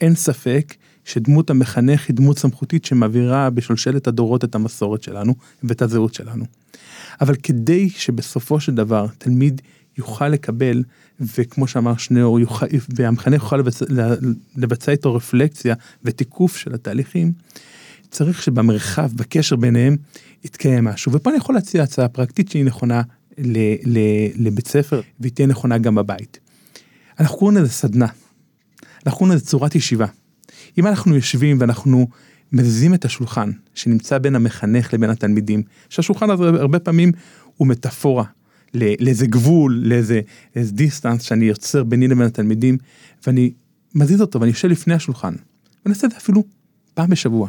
אין 0.00 0.14
ספק 0.14 0.74
שדמות 1.10 1.50
המחנך 1.50 2.08
היא 2.08 2.16
דמות 2.16 2.38
סמכותית 2.38 2.84
שמעבירה 2.84 3.50
בשלשלת 3.50 4.06
הדורות 4.06 4.44
את 4.44 4.54
המסורת 4.54 5.02
שלנו 5.02 5.34
ואת 5.62 5.82
הזהות 5.82 6.14
שלנו. 6.14 6.44
אבל 7.20 7.34
כדי 7.34 7.90
שבסופו 7.90 8.60
של 8.60 8.74
דבר 8.74 9.06
תלמיד 9.18 9.60
יוכל 9.98 10.28
לקבל, 10.28 10.82
וכמו 11.20 11.66
שאמר 11.66 11.96
שניאור, 11.96 12.38
והמחנך 12.88 13.42
יוכל 13.42 13.56
לבצע, 13.56 13.84
לבצע 14.56 14.92
איתו 14.92 15.14
רפלקציה 15.14 15.74
ותיקוף 16.04 16.56
של 16.56 16.74
התהליכים, 16.74 17.32
צריך 18.10 18.42
שבמרחב, 18.42 19.10
בקשר 19.14 19.56
ביניהם, 19.56 19.96
יתקיים 20.44 20.84
משהו. 20.84 21.12
ופה 21.12 21.30
אני 21.30 21.38
יכול 21.38 21.54
להציע 21.54 21.82
הצעה 21.82 22.08
פרקטית 22.08 22.50
שהיא 22.50 22.64
נכונה 22.64 23.02
ל, 23.38 23.58
ל, 23.84 23.98
לבית 24.36 24.66
ספר, 24.66 25.00
והיא 25.20 25.32
תהיה 25.32 25.46
נכונה 25.46 25.78
גם 25.78 25.94
בבית. 25.94 26.38
אנחנו 27.20 27.38
קוראים 27.38 27.56
לזה 27.56 27.72
סדנה. 27.72 28.06
אנחנו 29.06 29.18
קוראים 29.18 29.36
לזה 29.36 29.46
צורת 29.46 29.74
ישיבה. 29.74 30.06
אם 30.78 30.86
אנחנו 30.86 31.14
יושבים 31.14 31.56
ואנחנו 31.60 32.08
מזיזים 32.52 32.94
את 32.94 33.04
השולחן 33.04 33.50
שנמצא 33.74 34.18
בין 34.18 34.34
המחנך 34.34 34.94
לבין 34.94 35.10
התלמידים, 35.10 35.62
שהשולחן 35.88 36.30
הזה 36.30 36.44
הרבה 36.44 36.78
פעמים 36.78 37.12
הוא 37.56 37.68
מטאפורה 37.68 38.24
לאיזה 38.74 39.26
גבול, 39.26 39.80
לאיזה, 39.84 40.20
דיסטנס 40.56 41.22
שאני 41.22 41.44
יוצר 41.44 41.84
ביני 41.84 42.08
לבין 42.08 42.26
התלמידים, 42.26 42.78
ואני 43.26 43.52
מזיז 43.94 44.20
אותו 44.20 44.40
ואני 44.40 44.50
יושב 44.50 44.68
לפני 44.68 44.94
השולחן, 44.94 45.34
ואני 45.84 45.94
אעשה 45.94 46.06
את 46.06 46.12
זה 46.12 46.18
אפילו 46.18 46.44
פעם 46.94 47.10
בשבוע. 47.10 47.48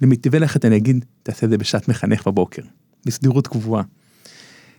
למיטיבי 0.00 0.38
לכת 0.38 0.64
אני 0.64 0.76
אגיד, 0.76 1.04
תעשה 1.22 1.46
את 1.46 1.50
זה 1.50 1.58
בשעת 1.58 1.88
מחנך 1.88 2.26
בבוקר, 2.26 2.62
בסדירות 3.06 3.46
קבועה. 3.46 3.82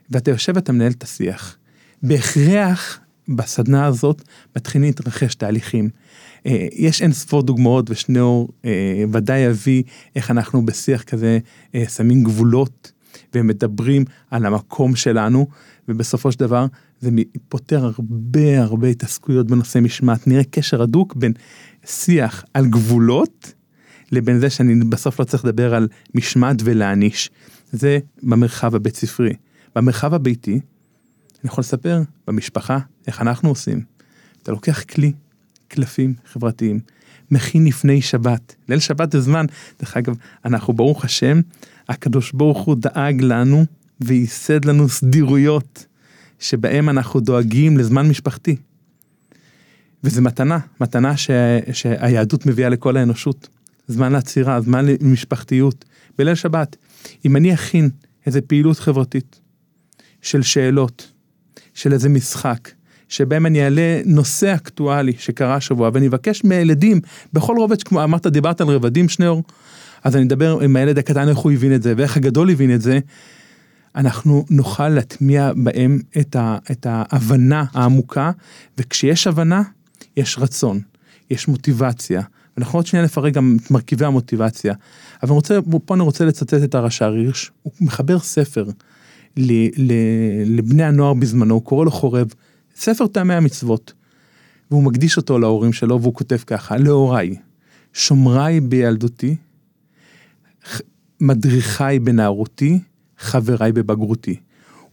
ואתה 0.10 0.32
יושב 0.32 0.54
ואתה 0.56 0.72
מנהל 0.72 0.92
את 0.92 1.04
השיח. 1.04 1.58
בהכרח 2.04 3.00
בסדנה 3.28 3.86
הזאת 3.86 4.22
מתחילים 4.56 4.88
להתרחש 4.88 5.36
תהליכים. 5.36 5.90
אה, 6.46 6.68
יש 6.72 7.02
אין 7.02 7.14
ספור 7.14 7.44
דוגמאות 7.44 7.90
ושניאור 7.90 8.50
אה, 8.66 9.04
ודאי 9.12 9.40
יביא 9.40 9.84
איך 10.16 10.32
אנחנו 10.32 10.66
בשיח 10.66 11.04
כזה 11.04 11.40
אה, 11.76 11.88
שמים 11.88 12.24
גבולות 12.24 12.92
ומדברים 13.36 14.06
על 14.32 14.46
המקום 14.46 14.96
שלנו 14.96 15.48
ובסופו 15.88 16.32
של 16.32 16.40
דבר 16.40 16.66
זה 17.02 17.10
פותר 17.50 17.86
הרבה 17.86 18.62
הרבה 18.62 18.88
התעסקויות 18.88 19.48
בנושא 19.48 19.80
משמעת 19.80 20.28
נראה 20.28 20.44
קשר 20.44 20.82
הדוק 20.82 21.16
בין 21.16 21.34
שיח 21.86 22.46
על 22.54 22.68
גבולות 22.68 23.54
לבין 24.12 24.40
זה 24.40 24.50
שאני 24.50 24.76
בסוף 24.76 25.20
לא 25.20 25.26
צריך 25.26 25.46
לדבר 25.46 25.76
על 25.76 25.88
משמעת 26.16 26.56
ולהעניש. 26.64 27.30
זה 27.72 28.00
במרחב 28.24 28.76
הבית 28.76 28.96
ספרי. 28.96 29.34
במרחב 29.76 30.14
הביתי, 30.14 30.52
אני 30.52 31.52
יכול 31.52 31.62
לספר 31.62 32.02
במשפחה 32.28 32.80
איך 33.08 33.22
אנחנו 33.22 33.50
עושים. 33.50 33.84
אתה 34.44 34.52
לוקח 34.52 34.84
כלי, 34.84 35.14
קלפים 35.68 36.14
חברתיים, 36.32 36.80
מכין 37.32 37.66
לפני 37.66 38.02
שבת. 38.02 38.56
ליל 38.70 38.80
שבת 38.80 39.12
זה 39.12 39.22
זמן, 39.22 39.46
דרך 39.80 39.98
אגב, 39.98 40.16
אנחנו 40.46 40.74
ברוך 40.74 41.06
השם, 41.06 41.42
הקדוש 41.90 42.32
ברוך 42.32 42.60
הוא 42.60 42.76
דאג 42.76 43.22
לנו 43.22 43.66
וייסד 44.02 44.66
לנו 44.66 44.90
סדירויות 44.90 45.86
שבהם 46.40 46.90
אנחנו 46.90 47.20
דואגים 47.20 47.78
לזמן 47.78 48.10
משפחתי. 48.10 48.56
וזה 50.04 50.22
מתנה, 50.22 50.60
מתנה 50.82 51.18
ש... 51.18 51.30
שהיהדות 51.72 52.46
מביאה 52.46 52.70
לכל 52.70 52.98
האנושות. 52.98 53.50
זמן 53.88 54.12
לעצירה, 54.12 54.62
זמן 54.62 54.86
למשפחתיות. 54.86 55.86
בליל 56.18 56.36
שבת, 56.36 56.76
אם 57.26 57.36
אני 57.36 57.54
אכין 57.54 57.90
איזה 58.26 58.42
פעילות 58.42 58.80
חברתית 58.80 59.40
של 60.22 60.42
שאלות, 60.42 61.12
של 61.74 61.94
איזה 61.94 62.10
משחק, 62.10 62.70
שבהם 63.10 63.46
אני 63.46 63.64
אעלה 63.64 64.02
נושא 64.06 64.56
אקטואלי 64.56 65.14
שקרה 65.18 65.56
השבוע, 65.56 65.90
ואני 65.94 66.08
אבקש 66.08 66.44
מהילדים, 66.44 67.02
בכל 67.34 67.56
רובד, 67.58 67.84
כמו 67.84 68.04
אמרת, 68.04 68.28
דיברת 68.28 68.62
על 68.62 68.68
רבדים 68.68 69.10
שניאור, 69.10 69.44
אז 70.04 70.16
אני 70.16 70.24
אדבר 70.24 70.60
עם 70.60 70.76
הילד 70.76 70.98
הקטן 70.98 71.30
איך 71.30 71.38
הוא 71.38 71.52
הבין 71.52 71.76
את 71.76 71.84
זה, 71.84 71.94
ואיך 71.98 72.18
הגדול 72.18 72.50
הבין 72.50 72.76
את 72.76 72.82
זה, 72.82 73.00
אנחנו 73.96 74.46
נוכל 74.50 74.90
להטמיע 74.90 75.52
בהם 75.56 76.00
את, 76.20 76.36
ה, 76.36 76.58
את 76.72 76.88
ההבנה 76.90 77.66
העמוקה, 77.74 78.32
וכשיש 78.78 79.28
הבנה, 79.28 79.62
יש 80.18 80.38
רצון, 80.40 80.80
יש 81.30 81.48
מוטיבציה. 81.48 82.22
אנחנו 82.58 82.80
עוד 82.80 82.86
שנייה 82.86 83.06
נפרק 83.06 83.34
גם 83.34 83.58
את 83.62 83.72
מרכיבי 83.72 84.06
המוטיבציה. 84.06 84.74
אבל 85.24 85.30
אני 85.30 85.36
רוצה, 85.36 85.60
פה 85.86 85.94
אני 85.94 86.04
רוצה 86.04 86.26
לצטט 86.26 86.64
את 86.64 86.76
הרש"ר 86.76 87.14
הירש, 87.14 87.52
הוא 87.64 87.74
מחבר 87.82 88.20
ספר 88.20 88.66
ל, 89.38 89.52
ל, 89.78 89.94
לבני 90.46 90.84
הנוער 90.84 91.14
בזמנו, 91.14 91.54
הוא 91.54 91.64
קורא 91.64 91.86
לו 91.86 91.92
חורב, 91.92 92.34
ספר 92.76 93.08
טעמי 93.08 93.34
המצוות. 93.34 93.94
והוא 94.72 94.84
מקדיש 94.84 95.18
אותו 95.18 95.40
להורים 95.40 95.74
שלו, 95.74 96.02
והוא 96.02 96.14
כותב 96.14 96.38
ככה, 96.48 96.78
להוריי, 96.78 97.36
שומריי 97.94 98.60
בילדותי, 98.60 99.36
מדריכיי 101.22 102.00
בנערותי, 102.00 102.80
חבריי 103.18 103.72
בבגרותי. 103.72 104.36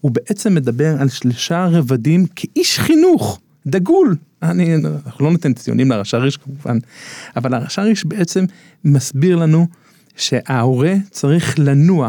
הוא 0.01 0.11
בעצם 0.11 0.55
מדבר 0.55 1.01
על 1.01 1.09
שלושה 1.09 1.67
רבדים 1.67 2.27
כאיש 2.37 2.79
חינוך, 2.79 3.41
דגול. 3.67 4.17
אני, 4.43 4.75
אנחנו 4.75 5.25
לא 5.25 5.33
ניתן 5.33 5.53
ציונים 5.55 5.91
לרש"ר 5.91 6.19
ריש 6.19 6.37
כמובן, 6.37 6.79
אבל 7.37 7.55
הרש"ר 7.55 7.83
ריש 7.83 8.05
בעצם 8.05 8.45
מסביר 8.85 9.37
לנו 9.37 9.67
שההורה 10.17 10.95
צריך 11.11 11.59
לנוע, 11.59 12.09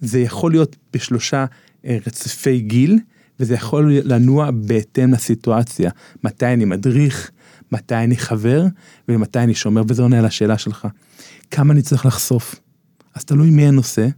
זה 0.00 0.20
יכול 0.20 0.50
להיות 0.50 0.76
בשלושה 0.92 1.44
אה, 1.86 1.98
רצפי 2.06 2.60
גיל, 2.60 2.98
וזה 3.40 3.54
יכול 3.54 3.92
לנוע 4.04 4.50
בהתאם 4.50 5.12
לסיטואציה, 5.12 5.90
מתי 6.24 6.46
אני 6.46 6.64
מדריך, 6.64 7.30
מתי 7.72 7.94
אני 7.94 8.16
חבר, 8.16 8.64
ומתי 9.08 9.38
אני 9.38 9.54
שומר, 9.54 9.82
וזה 9.88 10.02
עונה 10.02 10.18
על 10.18 10.24
השאלה 10.24 10.58
שלך. 10.58 10.88
כמה 11.50 11.72
אני 11.72 11.82
צריך 11.82 12.06
לחשוף? 12.06 12.54
אז 13.14 13.24
תלוי 13.24 13.50
מי 13.50 13.66
הנושא, 13.66 14.08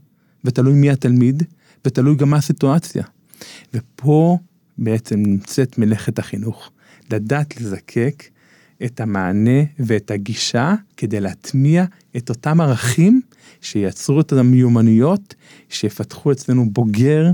ותלוי 0.44 0.74
מי 0.74 0.90
התלמיד, 0.90 1.42
ותלוי 1.84 2.16
גם 2.16 2.30
מה 2.30 2.36
הסיטואציה. 2.36 3.04
ופה 3.74 4.38
בעצם 4.78 5.22
נמצאת 5.26 5.78
מלאכת 5.78 6.18
החינוך. 6.18 6.70
לדעת 7.10 7.60
לזקק 7.60 8.24
את 8.84 9.00
המענה 9.00 9.60
ואת 9.78 10.10
הגישה 10.10 10.74
כדי 10.96 11.20
להטמיע 11.20 11.84
את 12.16 12.28
אותם 12.28 12.60
ערכים 12.60 13.20
שייצרו 13.60 14.20
את 14.20 14.32
המיומנויות, 14.32 15.34
שיפתחו 15.68 16.32
אצלנו 16.32 16.70
בוגר 16.70 17.26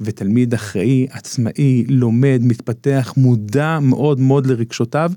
ותלמיד 0.00 0.54
אחראי, 0.54 1.06
עצמאי, 1.10 1.84
לומד, 1.88 2.40
מתפתח, 2.44 3.14
מודע 3.16 3.78
מאוד 3.82 4.20
מאוד 4.20 4.46
לרגשותיו, 4.46 5.12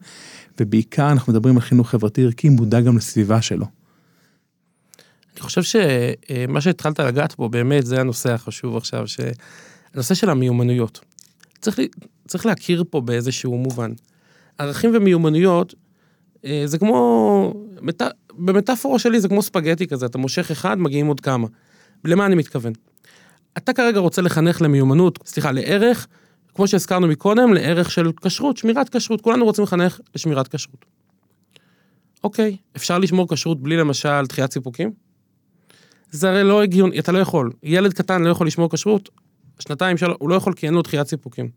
ובעיקר 0.59 1.11
אנחנו 1.11 1.33
מדברים 1.33 1.55
על 1.55 1.61
חינוך 1.61 1.89
חברתי 1.89 2.23
ערכי, 2.23 2.49
מודע 2.49 2.81
גם 2.81 2.97
לסביבה 2.97 3.41
שלו. 3.41 3.65
אני 5.33 5.41
חושב 5.41 5.63
שמה 5.63 6.61
שהתחלת 6.61 6.99
לגעת 6.99 7.35
בו 7.37 7.49
באמת 7.49 7.85
זה 7.85 8.01
הנושא 8.01 8.33
החשוב 8.33 8.77
עכשיו, 8.77 9.05
שהנושא 9.07 10.13
של 10.15 10.29
המיומנויות. 10.29 10.99
צריך, 11.61 11.79
צריך 12.27 12.45
להכיר 12.45 12.83
פה 12.89 13.01
באיזשהו 13.01 13.57
מובן. 13.57 13.91
ערכים 14.61 14.91
ומיומנויות 14.93 15.75
אה, 16.45 16.63
זה 16.65 16.77
כמו. 16.77 17.53
במטאפורה 18.33 18.99
שלי 18.99 19.21
זה 19.21 19.27
כמו 19.27 19.41
ספגטי 19.41 19.87
כזה, 19.87 20.05
אתה 20.05 20.17
מושך 20.17 20.51
אחד, 20.51 20.79
מגיעים 20.79 21.07
עוד 21.07 21.19
כמה. 21.19 21.47
למה 22.05 22.25
אני 22.25 22.35
מתכוון? 22.35 22.73
אתה 23.57 23.73
כרגע 23.73 23.99
רוצה 23.99 24.21
לחנך 24.21 24.61
למיומנות, 24.61 25.19
סליחה, 25.25 25.51
לערך, 25.51 26.07
כמו 26.55 26.67
שהזכרנו 26.67 27.07
מקודם, 27.07 27.53
לערך 27.53 27.91
של 27.91 28.11
כשרות, 28.25 28.57
שמירת 28.57 28.89
כשרות, 28.89 29.21
כולנו 29.21 29.45
רוצים 29.45 29.63
לחנך 29.63 29.99
לשמירת 30.15 30.47
כשרות. 30.47 30.85
אוקיי, 32.23 32.57
אפשר 32.75 32.99
לשמור 32.99 33.27
כשרות 33.33 33.61
בלי 33.61 33.77
למשל 33.77 34.25
דחיית 34.25 34.53
סיפוקים? 34.53 34.91
זה 36.11 36.29
הרי 36.29 36.43
לא 36.43 36.61
הגיוני, 36.61 36.99
אתה 36.99 37.11
לא 37.11 37.17
יכול. 37.17 37.51
ילד 37.63 37.93
קטן 37.93 38.23
לא 38.23 38.29
יכול 38.29 38.47
לשמור 38.47 38.69
כשרות, 38.69 39.09
שנתיים, 39.59 39.97
שלוש, 39.97 40.17
הוא 40.19 40.29
לא 40.29 40.35
יכול 40.35 40.53
כי 40.53 40.65
אין 40.65 40.73
לו 40.73 40.81
דחיית 40.81 41.07
סיפוקים. 41.07 41.49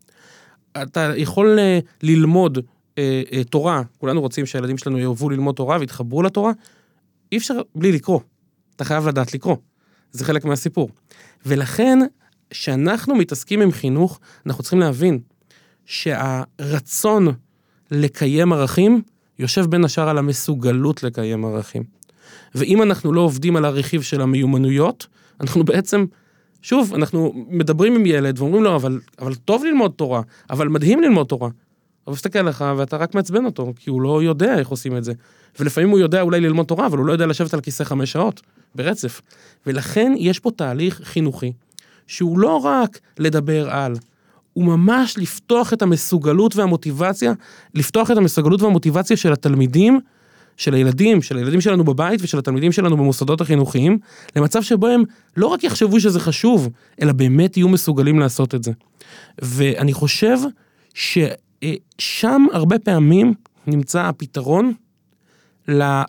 אתה 0.81 1.11
יכול 1.15 1.59
אה, 1.59 1.79
ללמוד 2.03 2.59
אה, 2.97 3.21
אה, 3.33 3.43
תורה, 3.43 3.81
כולנו 3.97 4.21
רוצים 4.21 4.45
שהילדים 4.45 4.77
שלנו 4.77 4.99
יאהבו 4.99 5.29
ללמוד 5.29 5.55
תורה 5.55 5.77
ויתחברו 5.79 6.23
לתורה, 6.23 6.51
אי 7.31 7.37
אפשר 7.37 7.61
בלי 7.75 7.91
לקרוא. 7.91 8.19
אתה 8.75 8.85
חייב 8.85 9.07
לדעת 9.07 9.33
לקרוא. 9.33 9.55
זה 10.11 10.25
חלק 10.25 10.45
מהסיפור. 10.45 10.89
ולכן, 11.45 11.99
כשאנחנו 12.49 13.15
מתעסקים 13.15 13.61
עם 13.61 13.71
חינוך, 13.71 14.19
אנחנו 14.45 14.63
צריכים 14.63 14.79
להבין 14.79 15.19
שהרצון 15.85 17.27
לקיים 17.91 18.53
ערכים, 18.53 19.01
יושב 19.39 19.65
בין 19.65 19.85
השאר 19.85 20.09
על 20.09 20.17
המסוגלות 20.17 21.03
לקיים 21.03 21.45
ערכים. 21.45 21.83
ואם 22.55 22.81
אנחנו 22.81 23.13
לא 23.13 23.21
עובדים 23.21 23.55
על 23.55 23.65
הרכיב 23.65 24.01
של 24.01 24.21
המיומנויות, 24.21 25.07
אנחנו 25.41 25.63
בעצם, 25.63 26.05
שוב, 26.61 26.93
אנחנו 26.93 27.33
מדברים 27.49 27.95
עם 27.95 28.05
ילד 28.05 28.39
ואומרים 28.39 28.63
לו, 28.63 28.75
אבל, 28.75 28.99
אבל 29.19 29.35
טוב 29.35 29.65
ללמוד 29.65 29.91
תורה, 29.95 30.21
אבל 30.49 30.67
מדהים 30.67 31.01
ללמוד 31.01 31.27
תורה. 31.27 31.49
הוא 32.05 32.13
מסתכל 32.13 32.39
עליך 32.39 32.63
ואתה 32.77 32.97
רק 32.97 33.15
מעצבן 33.15 33.45
אותו, 33.45 33.73
כי 33.79 33.89
הוא 33.89 34.01
לא 34.01 34.23
יודע 34.23 34.59
איך 34.59 34.67
עושים 34.67 34.97
את 34.97 35.03
זה. 35.03 35.13
ולפעמים 35.59 35.89
הוא 35.89 35.99
יודע 35.99 36.21
אולי 36.21 36.41
ללמוד 36.41 36.65
תורה, 36.65 36.87
אבל 36.87 36.97
הוא 36.97 37.05
לא 37.05 37.11
יודע 37.11 37.25
לשבת 37.25 37.53
על 37.53 37.61
כיסא 37.61 37.83
חמש 37.83 38.11
שעות 38.11 38.41
ברצף. 38.75 39.21
ולכן 39.67 40.13
יש 40.17 40.39
פה 40.39 40.51
תהליך 40.51 41.01
חינוכי, 41.03 41.51
שהוא 42.07 42.39
לא 42.39 42.57
רק 42.57 42.99
לדבר 43.19 43.69
על, 43.69 43.95
הוא 44.53 44.65
ממש 44.65 45.17
לפתוח 45.17 45.73
את 45.73 45.81
המסוגלות 45.81 46.55
והמוטיבציה, 46.55 47.33
לפתוח 47.73 48.11
את 48.11 48.17
המסוגלות 48.17 48.61
והמוטיבציה 48.61 49.17
של 49.17 49.33
התלמידים, 49.33 49.99
של 50.57 50.73
הילדים, 50.73 51.21
של 51.21 51.37
הילדים 51.37 51.61
שלנו 51.61 51.83
בבית 51.83 52.19
ושל 52.23 52.37
התלמידים 52.37 52.71
שלנו 52.71 52.97
במוסדות 52.97 53.41
החינוכיים, 53.41 53.99
למצב 54.35 54.61
שבו 54.61 54.87
הם 54.87 55.03
לא 55.37 55.47
רק 55.47 55.63
יחשבו 55.63 55.99
שזה 55.99 56.19
חשוב, 56.19 56.69
אלא 57.01 57.11
באמת 57.11 57.57
יהיו 57.57 57.69
מסוגלים 57.69 58.19
לעשות 58.19 58.55
את 58.55 58.63
זה. 58.63 58.71
ואני 59.41 59.93
חושב 59.93 60.37
ששם 61.63 62.45
הרבה 62.53 62.79
פעמים 62.79 63.33
נמצא 63.67 64.01
הפתרון 64.01 64.73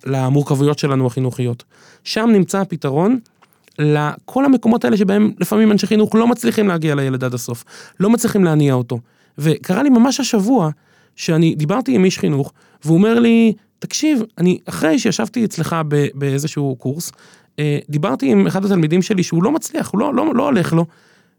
למורכבויות 0.07 0.79
שלנו 0.79 1.07
החינוכיות. 1.07 1.65
שם 2.05 2.31
נמצא 2.33 2.61
הפתרון 2.61 3.19
לכל 3.79 4.45
המקומות 4.45 4.85
האלה 4.85 4.97
שבהם 4.97 5.33
לפעמים 5.41 5.73
אנשי 5.73 5.87
חינוך 5.87 6.15
לא 6.15 6.27
מצליחים 6.27 6.69
להגיע 6.69 6.95
לילד 6.95 7.25
עד 7.25 7.35
הסוף, 7.35 7.65
לא 8.01 8.11
מצליחים 8.11 8.45
להניע 8.45 8.75
אותו. 8.75 8.99
וקרה 9.39 9.83
לי 9.83 9.91
ממש 9.91 10.21
השבוע, 10.21 10.71
שאני 11.17 11.55
דיברתי 11.55 11.95
עם 11.95 12.05
איש 12.05 12.19
חינוך, 12.19 12.53
והוא 12.85 12.97
אומר 12.97 13.21
לי, 13.21 13.53
תקשיב, 13.79 14.23
אני, 14.39 14.59
אחרי 14.65 14.99
שישבתי 14.99 15.45
אצלך 15.45 15.77
באיזשהו 16.15 16.77
קורס, 16.79 17.13
אה, 17.59 17.79
דיברתי 17.89 18.31
עם 18.33 18.47
אחד 18.47 18.65
התלמידים 18.65 19.03
שלי 19.03 19.23
שהוא 19.23 19.43
לא 19.43 19.53
מצליח, 19.53 19.91
הוא 19.91 20.01
לא, 20.01 20.15
לא, 20.15 20.35
לא 20.35 20.45
הולך 20.45 20.73
לו, 20.73 20.87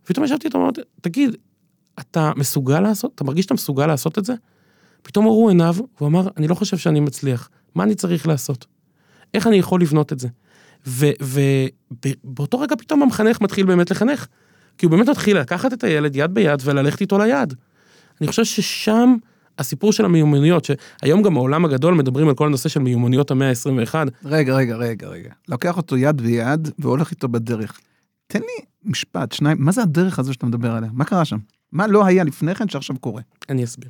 ופתאום 0.05 0.25
ישבתי 0.25 0.47
איתו 0.47 0.69
תגיד, 1.01 1.35
אתה 1.99 2.31
מסוגל 2.35 2.79
לעשות, 2.79 3.11
אתה 3.15 3.23
מרגיש 3.23 3.43
שאתה 3.43 3.53
מסוגל 3.53 3.87
לעשות 3.87 4.17
את 4.17 4.25
זה? 4.25 4.33
פתאום 5.01 5.25
הורו 5.25 5.49
עיניו, 5.49 5.75
והוא 5.97 6.07
אמר, 6.09 6.27
אני 6.37 6.47
לא 6.47 6.55
חושב 6.55 6.77
שאני 6.77 6.99
מצליח, 6.99 7.49
מה 7.75 7.83
אני 7.83 7.95
צריך 7.95 8.27
לעשות? 8.27 8.65
איך 9.33 9.47
אני 9.47 9.55
יכול 9.55 9.81
לבנות 9.81 10.13
את 10.13 10.19
זה? 10.19 10.27
ובאותו 10.87 12.59
רגע 12.59 12.75
פתאום 12.75 13.03
המחנך 13.03 13.41
מתחיל 13.41 13.65
באמת 13.65 13.91
לחנך. 13.91 14.27
כי 14.77 14.85
הוא 14.85 14.91
באמת 14.91 15.09
מתחיל 15.09 15.37
לקחת 15.39 15.73
את 15.73 15.83
הילד 15.83 16.15
יד 16.15 16.33
ביד 16.33 16.61
וללכת 16.63 17.01
איתו 17.01 17.17
ליד. 17.17 17.53
אני 18.21 18.27
חושב 18.27 18.45
ששם 18.45 19.15
הסיפור 19.59 19.93
של 19.93 20.05
המיומנויות, 20.05 20.65
שהיום 20.65 21.21
גם 21.21 21.37
העולם 21.37 21.65
הגדול 21.65 21.93
מדברים 21.93 22.27
על 22.27 22.35
כל 22.35 22.47
הנושא 22.47 22.69
של 22.69 22.79
מיומנויות 22.79 23.31
המאה 23.31 23.49
ה-21. 23.49 23.95
רגע, 24.25 24.55
רגע, 24.55 24.75
רגע, 24.75 25.07
רגע. 25.07 25.29
לוקח 25.47 25.77
אותו 25.77 25.97
יד 25.97 26.21
ביד 26.21 26.69
והולך 26.79 27.11
איתו 27.11 27.27
בדרך. 27.27 27.79
תן 28.27 28.39
לי 28.39 28.65
משפט, 28.85 29.31
שניים, 29.31 29.57
מה 29.59 29.71
זה 29.71 29.81
הדרך 29.81 30.19
הזו 30.19 30.33
שאתה 30.33 30.45
מדבר 30.45 30.71
עליה? 30.71 30.89
מה 30.93 31.05
קרה 31.05 31.25
שם? 31.25 31.37
מה 31.71 31.87
לא 31.87 32.05
היה 32.05 32.23
לפני 32.23 32.55
כן 32.55 32.69
שעכשיו 32.69 32.95
קורה? 32.99 33.21
אני 33.49 33.63
אסביר. 33.63 33.89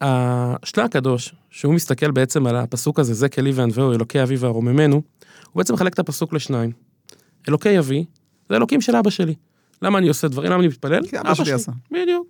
השלה 0.00 0.84
הקדוש, 0.84 1.34
שהוא 1.50 1.74
מסתכל 1.74 2.10
בעצם 2.10 2.46
על 2.46 2.56
הפסוק 2.56 2.98
הזה, 2.98 3.14
זה 3.14 3.28
כלי 3.28 3.52
וענווהו, 3.52 3.92
אלוקי 3.92 4.22
אבי 4.22 4.36
וארוממנו, 4.36 4.94
הוא 4.94 5.02
בעצם 5.54 5.74
מחלק 5.74 5.94
את 5.94 5.98
הפסוק 5.98 6.32
לשניים. 6.32 6.72
אלוקי 7.48 7.78
אבי, 7.78 8.04
זה 8.48 8.56
אלוקים 8.56 8.80
של 8.80 8.96
אבא 8.96 9.10
שלי. 9.10 9.34
למה 9.82 9.98
אני 9.98 10.08
עושה 10.08 10.28
דברים? 10.28 10.50
למה 10.50 10.60
אני 10.60 10.68
מתפלל? 10.68 11.06
כי 11.06 11.20
אבא 11.20 11.34
שלי 11.34 11.52
עשה. 11.52 11.72
בדיוק. 11.90 12.26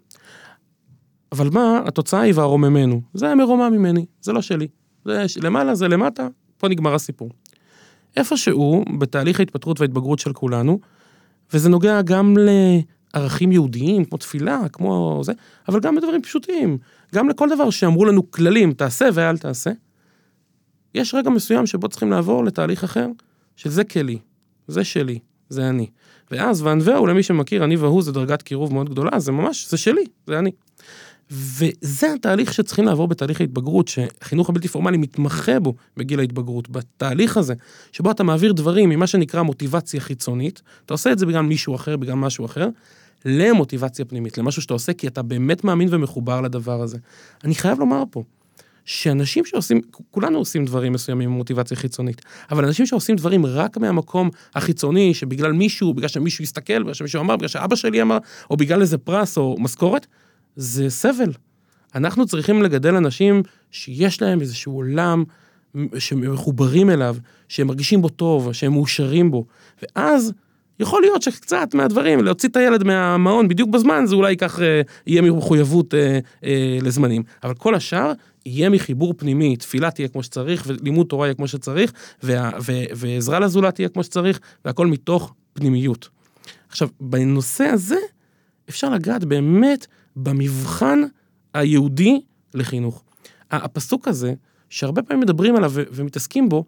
אבל 1.32 1.50
מה, 1.50 1.80
התוצאה 1.86 2.20
היא 2.20 2.32
וארוממנו. 2.36 3.02
זה 3.14 3.34
מרומם 3.34 3.72
ממני, 3.72 4.06
זה 4.20 4.32
לא 4.32 4.42
שלי. 4.42 4.68
זה 5.04 5.24
למעלה, 5.42 5.74
זה 5.74 5.88
למטה, 5.88 6.28
פה 6.58 6.68
נגמר 6.68 6.94
הסיפור. 6.94 7.30
איפשהו, 8.16 8.84
בתהליך 8.98 9.40
ההתפתחות 9.40 9.80
וההתבגרות 9.80 10.18
של 10.18 10.32
כולנו, 10.32 10.80
וזה 11.52 11.68
נוגע 11.68 12.02
גם 12.02 12.36
לערכים 13.16 13.52
יהודיים, 13.52 14.04
כמו 14.04 14.18
תפילה, 14.18 14.60
כמו 14.72 15.20
זה, 15.24 15.32
אבל 15.68 15.80
גם 15.80 15.94
בדברים 15.94 16.22
פשוטים. 16.22 16.78
גם 17.14 17.28
לכל 17.28 17.48
דבר 17.48 17.70
שאמרו 17.70 18.04
לנו 18.04 18.30
כללים, 18.30 18.72
תעשה 18.72 19.08
ואל 19.14 19.38
תעשה. 19.38 19.70
יש 20.94 21.14
רגע 21.14 21.30
מסוים 21.30 21.66
שבו 21.66 21.88
צריכים 21.88 22.10
לעבור 22.10 22.44
לתהליך 22.44 22.84
אחר, 22.84 23.06
שזה 23.56 23.84
כלי, 23.84 24.18
זה 24.68 24.84
שלי, 24.84 25.18
זה 25.48 25.68
אני. 25.68 25.86
ואז 26.30 26.62
וענווהו, 26.62 27.06
למי 27.06 27.22
שמכיר, 27.22 27.64
אני 27.64 27.76
והוא 27.76 28.02
זה 28.02 28.12
דרגת 28.12 28.42
קירוב 28.42 28.72
מאוד 28.72 28.90
גדולה, 28.90 29.18
זה 29.18 29.32
ממש, 29.32 29.70
זה 29.70 29.76
שלי, 29.76 30.04
זה 30.26 30.38
אני. 30.38 30.50
וזה 31.30 32.12
התהליך 32.14 32.54
שצריכים 32.54 32.84
לעבור 32.84 33.08
בתהליך 33.08 33.40
ההתבגרות, 33.40 33.88
שהחינוך 33.88 34.48
הבלתי 34.48 34.68
פורמלי 34.68 34.96
מתמחה 34.96 35.60
בו 35.60 35.74
בגיל 35.96 36.20
ההתבגרות. 36.20 36.68
בתהליך 36.68 37.36
הזה, 37.36 37.54
שבו 37.92 38.10
אתה 38.10 38.22
מעביר 38.22 38.52
דברים 38.52 38.88
ממה 38.88 39.06
שנקרא 39.06 39.42
מוטיבציה 39.42 40.00
חיצונית, 40.00 40.62
אתה 40.84 40.94
עושה 40.94 41.12
את 41.12 41.18
זה 41.18 41.26
בגלל 41.26 41.42
מישהו 41.42 41.74
אחר, 41.74 41.96
בגלל 41.96 42.14
משהו 42.14 42.44
אחר, 42.44 42.68
למוטיבציה 43.26 44.04
פנימית, 44.04 44.38
למשהו 44.38 44.62
שאתה 44.62 44.74
עושה 44.74 44.92
כי 44.92 45.06
אתה 45.06 45.22
באמת 45.22 45.64
מאמין 45.64 45.88
ומחובר 45.90 46.40
לדבר 46.40 46.82
הזה. 46.82 46.98
אני 47.44 47.54
חייב 47.54 47.78
לומר 47.78 48.02
פה, 48.10 48.22
שאנשים 48.84 49.44
שעושים, 49.44 49.80
כולנו 50.10 50.38
עושים 50.38 50.64
דברים 50.64 50.92
מסוימים 50.92 51.30
עם 51.30 51.36
מוטיבציה 51.36 51.76
חיצונית, 51.76 52.22
אבל 52.50 52.64
אנשים 52.64 52.86
שעושים 52.86 53.16
דברים 53.16 53.46
רק 53.46 53.76
מהמקום 53.76 54.30
החיצוני, 54.54 55.14
שבגלל 55.14 55.52
מישהו, 55.52 55.94
בגלל 55.94 56.08
שמישהו 56.08 56.42
הסתכל, 56.42 56.82
בגלל 56.82 56.94
שמישהו 56.94 57.20
אמר, 57.20 57.36
בגלל 57.36 57.48
שאבא 57.48 57.76
שלי 57.76 58.02
אמר, 58.02 58.18
או 58.50 58.56
בגלל 58.56 58.80
איזה 58.80 58.98
פרס 58.98 59.38
או 59.38 59.56
משכורת, 59.58 60.06
זה 60.56 60.90
סבל. 60.90 61.32
אנחנו 61.94 62.26
צריכים 62.26 62.62
לגדל 62.62 62.94
אנשים 62.94 63.42
שיש 63.70 64.22
להם 64.22 64.40
איזשהו 64.40 64.72
עולם 64.72 65.24
שמחוברים 65.98 66.90
אליו, 66.90 67.16
שהם 67.48 67.66
מרגישים 67.66 68.02
בו 68.02 68.08
טוב, 68.08 68.52
שהם 68.52 68.72
מאושרים 68.72 69.30
בו, 69.30 69.44
ואז 69.82 70.32
יכול 70.80 71.02
להיות 71.02 71.22
שקצת 71.22 71.74
מהדברים, 71.74 72.24
להוציא 72.24 72.48
את 72.48 72.56
הילד 72.56 72.84
מהמעון 72.84 73.48
בדיוק 73.48 73.70
בזמן, 73.70 74.06
זה 74.06 74.14
אולי 74.14 74.30
ייקח, 74.30 74.60
אה, 74.60 74.80
יהיה 75.06 75.22
מחויבות 75.22 75.94
אה, 75.94 76.18
אה, 76.44 76.78
לזמנים. 76.82 77.22
אבל 77.44 77.54
כל 77.54 77.74
השאר 77.74 78.12
יהיה 78.46 78.70
מחיבור 78.70 79.14
פנימי, 79.16 79.56
תפילה 79.56 79.90
תהיה 79.90 80.08
כמו 80.08 80.22
שצריך, 80.22 80.64
ולימוד 80.66 81.06
תורה 81.06 81.26
יהיה 81.26 81.34
כמו 81.34 81.48
שצריך, 81.48 81.92
וה, 82.22 82.50
ו, 82.60 82.72
ועזרה 82.94 83.40
לזולת 83.40 83.74
תהיה 83.74 83.88
כמו 83.88 84.04
שצריך, 84.04 84.40
והכל 84.64 84.86
מתוך 84.86 85.34
פנימיות. 85.52 86.08
עכשיו, 86.68 86.88
בנושא 87.00 87.64
הזה, 87.64 87.98
אפשר 88.68 88.90
לגעת 88.90 89.24
באמת 89.24 89.86
במבחן 90.16 91.02
היהודי 91.54 92.20
לחינוך. 92.54 93.04
הפסוק 93.50 94.08
הזה, 94.08 94.34
שהרבה 94.70 95.02
פעמים 95.02 95.20
מדברים 95.20 95.56
עליו 95.56 95.72
ומתעסקים 95.74 96.48
בו, 96.48 96.64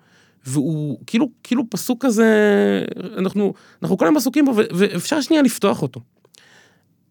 והוא 0.49 0.99
כאילו, 1.07 1.29
כאילו 1.43 1.71
פסוק 1.71 2.05
כזה, 2.07 2.27
אנחנו, 3.17 3.53
אנחנו 3.83 3.99
כל 3.99 4.05
היום 4.05 4.17
עסוקים 4.17 4.45
בו, 4.45 4.53
ואפשר 4.57 5.21
שנייה 5.21 5.43
לפתוח 5.43 5.83
אותו. 5.83 6.01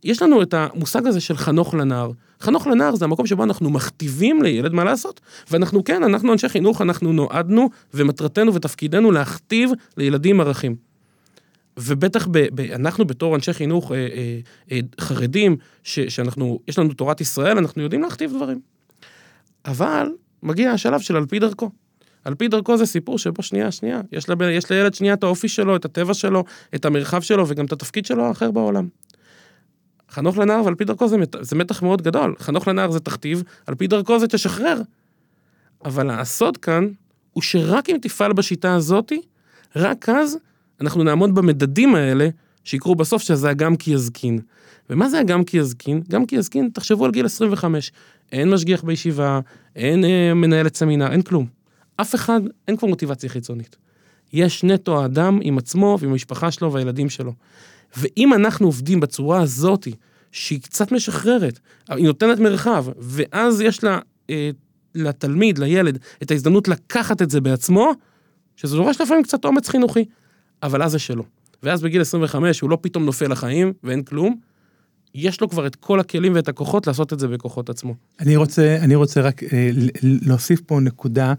יש 0.04 0.22
לנו 0.22 0.42
את 0.42 0.54
המושג 0.54 1.08
הזה 1.08 1.22
של 1.22 1.38
חנוך 1.38 1.74
לנער. 1.74 2.12
חנוך 2.42 2.68
לנער 2.68 2.96
זה 2.96 3.06
המקום 3.06 3.28
שבו 3.28 3.44
אנחנו 3.44 3.70
מכתיבים 3.70 4.44
לילד 4.44 4.74
מה 4.74 4.84
לעשות. 4.84 5.22
ואנחנו 5.52 5.84
כן, 5.84 6.04
אנחנו 6.04 6.34
אנשי 6.34 6.50
חינוך, 6.50 6.82
אנחנו 6.82 7.14
נועדנו, 7.14 7.70
ומטרתנו 7.94 8.54
ותפקידנו 8.54 9.12
להכתיב 9.12 9.72
לילדים 9.98 10.42
ערכים. 10.42 10.76
ובטח 11.78 12.28
ב, 12.32 12.38
ב, 12.56 12.60
אנחנו 12.60 13.06
בתור 13.06 13.36
אנשי 13.36 13.54
חינוך 13.54 13.92
אה, 13.92 13.98
אה, 13.98 14.40
אה, 14.72 14.80
חרדים, 15.00 15.58
ש, 15.84 16.00
שאנחנו, 16.00 16.60
יש 16.68 16.80
לנו 16.80 16.94
תורת 16.94 17.22
ישראל, 17.22 17.58
אנחנו 17.58 17.82
יודעים 17.82 18.02
להכתיב 18.02 18.34
דברים. 18.36 18.60
אבל 19.66 20.10
מגיע 20.44 20.72
השלב 20.72 21.00
של 21.00 21.16
על 21.16 21.26
פי 21.26 21.40
דרכו. 21.40 21.72
על 22.26 22.36
פי 22.36 22.48
דרכו 22.48 22.78
זה 22.78 22.86
סיפור 22.86 23.18
שבו 23.18 23.44
שנייה, 23.44 23.72
שנייה, 23.72 24.02
יש, 24.12 24.30
לב, 24.30 24.42
יש 24.42 24.72
לילד 24.72 24.94
שנייה 24.94 25.14
את 25.14 25.24
האופי 25.24 25.48
שלו, 25.48 25.76
את 25.76 25.86
הטבע 25.86 26.14
שלו, 26.14 26.44
את 26.76 26.86
המרחב 26.86 27.22
שלו 27.22 27.48
וגם 27.48 27.66
את 27.66 27.72
התפקיד 27.72 28.06
שלו 28.06 28.26
האחר 28.26 28.52
בעולם. 28.52 28.88
חנוך 30.12 30.38
לנער 30.38 30.66
ועל 30.66 30.76
פי 30.76 30.86
דרכו 30.86 31.08
זה, 31.08 31.18
זה 31.42 31.56
מתח 31.56 31.82
מאוד 31.82 32.02
גדול. 32.02 32.36
חנוך 32.40 32.68
לנער 32.68 32.92
זה 32.92 33.00
תכתיב, 33.00 33.44
על 33.68 33.76
פי 33.76 33.88
דרכו 33.88 34.20
זה 34.20 34.28
תשחרר. 34.28 34.82
אבל 35.86 36.10
הסוד 36.10 36.58
כאן 36.58 36.88
הוא 37.34 37.44
שרק 37.44 37.90
אם 37.90 37.98
תפעל 38.02 38.34
בשיטה 38.34 38.76
הזאתי, 38.76 39.22
רק 39.76 40.10
אז 40.10 40.38
אנחנו 40.82 41.04
נעמוד 41.04 41.36
במדדים 41.36 41.96
האלה 41.96 42.30
שיקרו 42.64 42.96
בסוף 42.96 43.22
שזה 43.22 43.50
הגם 43.50 43.76
כי 43.76 43.92
יזקין. 43.92 44.40
ומה 44.90 45.10
זה 45.10 45.20
הגם 45.20 45.44
כי 45.44 45.58
יזקין? 45.58 46.02
גם 46.10 46.26
כי 46.26 46.36
יזקין, 46.36 46.70
תחשבו 46.74 47.06
על 47.06 47.12
גיל 47.12 47.26
25. 47.26 47.92
אין 48.32 48.50
משגיח 48.50 48.84
בישיבה, 48.84 49.40
אין 49.76 50.06
אה, 50.06 50.34
מנהלת 50.34 50.76
סמינר, 50.76 51.12
אין 51.12 51.22
כלום. 51.22 51.57
אף 51.98 52.16
אחד, 52.16 52.42
אין 52.68 52.78
כבר 52.78 52.88
מוטיבציה 52.88 53.30
חיצונית. 53.30 53.76
יש 54.34 54.64
נטו 54.64 55.02
האדם 55.02 55.40
עם 55.42 55.58
עצמו 55.58 55.98
ועם 56.00 56.12
המשפחה 56.12 56.52
שלו 56.52 56.74
והילדים 56.74 57.10
שלו. 57.10 57.34
ואם 57.98 58.34
אנחנו 58.34 58.68
עובדים 58.68 59.00
בצורה 59.00 59.42
הזאתי, 59.42 59.94
שהיא 60.32 60.62
קצת 60.62 60.92
משחררת, 60.92 61.60
היא 61.90 62.06
נותנת 62.06 62.40
מרחב, 62.40 62.86
ואז 62.98 63.62
יש 63.62 63.84
לה, 63.84 64.00
אה, 64.30 64.50
לתלמיד, 64.96 65.58
לילד, 65.58 66.00
את 66.24 66.32
ההזדמנות 66.32 66.68
לקחת 66.68 67.22
את 67.22 67.30
זה 67.30 67.42
בעצמו, 67.42 67.92
שזה 68.56 68.76
דורש 68.76 69.02
לפעמים 69.02 69.24
קצת 69.24 69.46
אומץ 69.46 69.70
חינוכי, 69.70 70.06
אבל 70.64 70.84
אז 70.84 70.92
זה 70.92 71.00
שלו. 71.00 71.24
ואז 71.64 71.82
בגיל 71.82 72.02
25 72.02 72.60
הוא 72.60 72.70
לא 72.70 72.78
פתאום 72.82 73.06
נופל 73.06 73.32
לחיים 73.32 73.74
ואין 73.84 74.04
כלום, 74.04 74.40
יש 75.16 75.42
לו 75.42 75.50
כבר 75.50 75.68
את 75.68 75.76
כל 75.76 76.00
הכלים 76.00 76.36
ואת 76.36 76.48
הכוחות 76.48 76.88
לעשות 76.88 77.14
את 77.14 77.20
זה 77.20 77.28
בכוחות 77.28 77.70
עצמו. 77.70 77.96
אני 78.20 78.36
רוצה, 78.36 78.78
אני 78.82 78.96
רוצה 78.96 79.22
רק 79.22 79.44
אה, 79.44 79.70
להוסיף 80.04 80.62
פה 80.62 80.80
נקודה, 80.80 81.34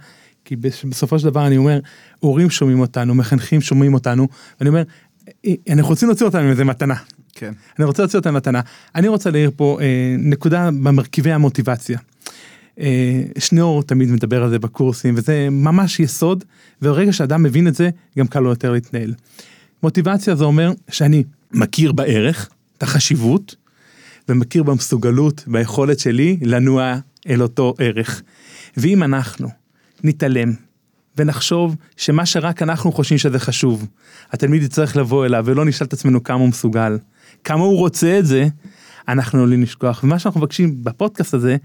כי 0.49 0.57
בס- 0.57 0.85
בסופו 0.85 1.19
של 1.19 1.25
דבר 1.31 1.47
אני 1.47 1.57
אומר, 1.57 1.81
הורים 2.21 2.51
שומעים 2.51 2.81
אותנו, 2.81 3.15
מחנכים 3.15 3.61
שומעים 3.61 3.95
אותנו, 3.95 4.29
ואני 4.61 4.69
אומר, 4.69 4.83
אה, 5.47 5.53
אנחנו 5.71 5.89
רוצים 5.91 6.09
להוציא 6.09 6.27
אותם 6.27 6.39
עם 6.39 6.51
איזה 6.51 6.65
מתנה. 6.65 6.95
כן. 7.33 7.53
אני 7.79 7.85
רוצה 7.85 8.03
להוציא 8.03 8.19
אותם 8.19 8.35
מתנה. 8.35 8.61
אני 8.95 9.09
רוצה 9.09 9.31
להעיר 9.31 9.51
פה 9.57 9.79
אה, 9.81 9.87
נקודה 10.19 10.71
במרכיבי 10.71 11.33
המוטיבציה. 11.33 11.99
אה, 12.81 13.23
שניאור 13.39 13.83
תמיד 13.83 14.11
מדבר 14.11 14.43
על 14.43 14.51
זה 14.51 14.59
בקורסים, 14.59 15.15
וזה 15.17 15.49
ממש 15.51 16.01
יסוד, 16.01 16.45
וברגע 16.83 17.13
שאדם 17.13 17.43
מבין 17.43 17.69
את 17.69 17.75
זה, 17.75 17.91
גם 18.19 18.27
קל 18.27 18.41
לו 18.41 18.51
יותר 18.51 18.73
להתנהל. 18.73 19.15
מוטיבציה 19.83 20.35
זה 20.35 20.45
אומר 20.45 20.73
שאני 20.91 21.25
מכיר 21.53 21.93
בערך, 21.93 22.49
את 22.79 22.83
החשיבות, 22.83 23.57
ומכיר 24.29 24.63
במסוגלות, 24.63 25.45
ביכולת 25.47 25.99
שלי 25.99 26.37
לנוע 26.43 26.95
אל 27.29 27.43
אותו 27.43 27.75
ערך. 27.79 28.23
ואם 28.77 29.03
אנחנו 29.03 29.58
נתעלם 30.05 30.53
ונחשוב 31.17 31.77
שמה 31.97 32.27
שרק 32.27 32.63
אנחנו 32.63 32.93
חושבים 32.93 33.19
שזה 33.19 33.39
חשוב, 33.39 33.87
התלמיד 34.33 34.63
יצטרך 34.63 34.97
לבוא 34.97 35.27
אליו 35.27 35.43
ולא 35.47 35.65
נשאל 35.65 35.87
את 35.87 35.93
עצמנו 35.93 36.23
כמה 36.23 36.39
הוא 36.39 36.49
מסוגל, 36.49 36.99
כמה 37.45 37.65
הוא 37.65 37.79
רוצה 37.79 38.19
את 38.19 38.27
זה, 38.27 38.47
אנחנו 39.09 39.39
עלולים 39.39 39.63
לשכוח. 39.63 40.05
ומה 40.05 40.19
שאנחנו 40.19 40.41
מבקשים 40.41 40.85
בפודקאסט 40.85 41.35
הזה, 41.35 41.57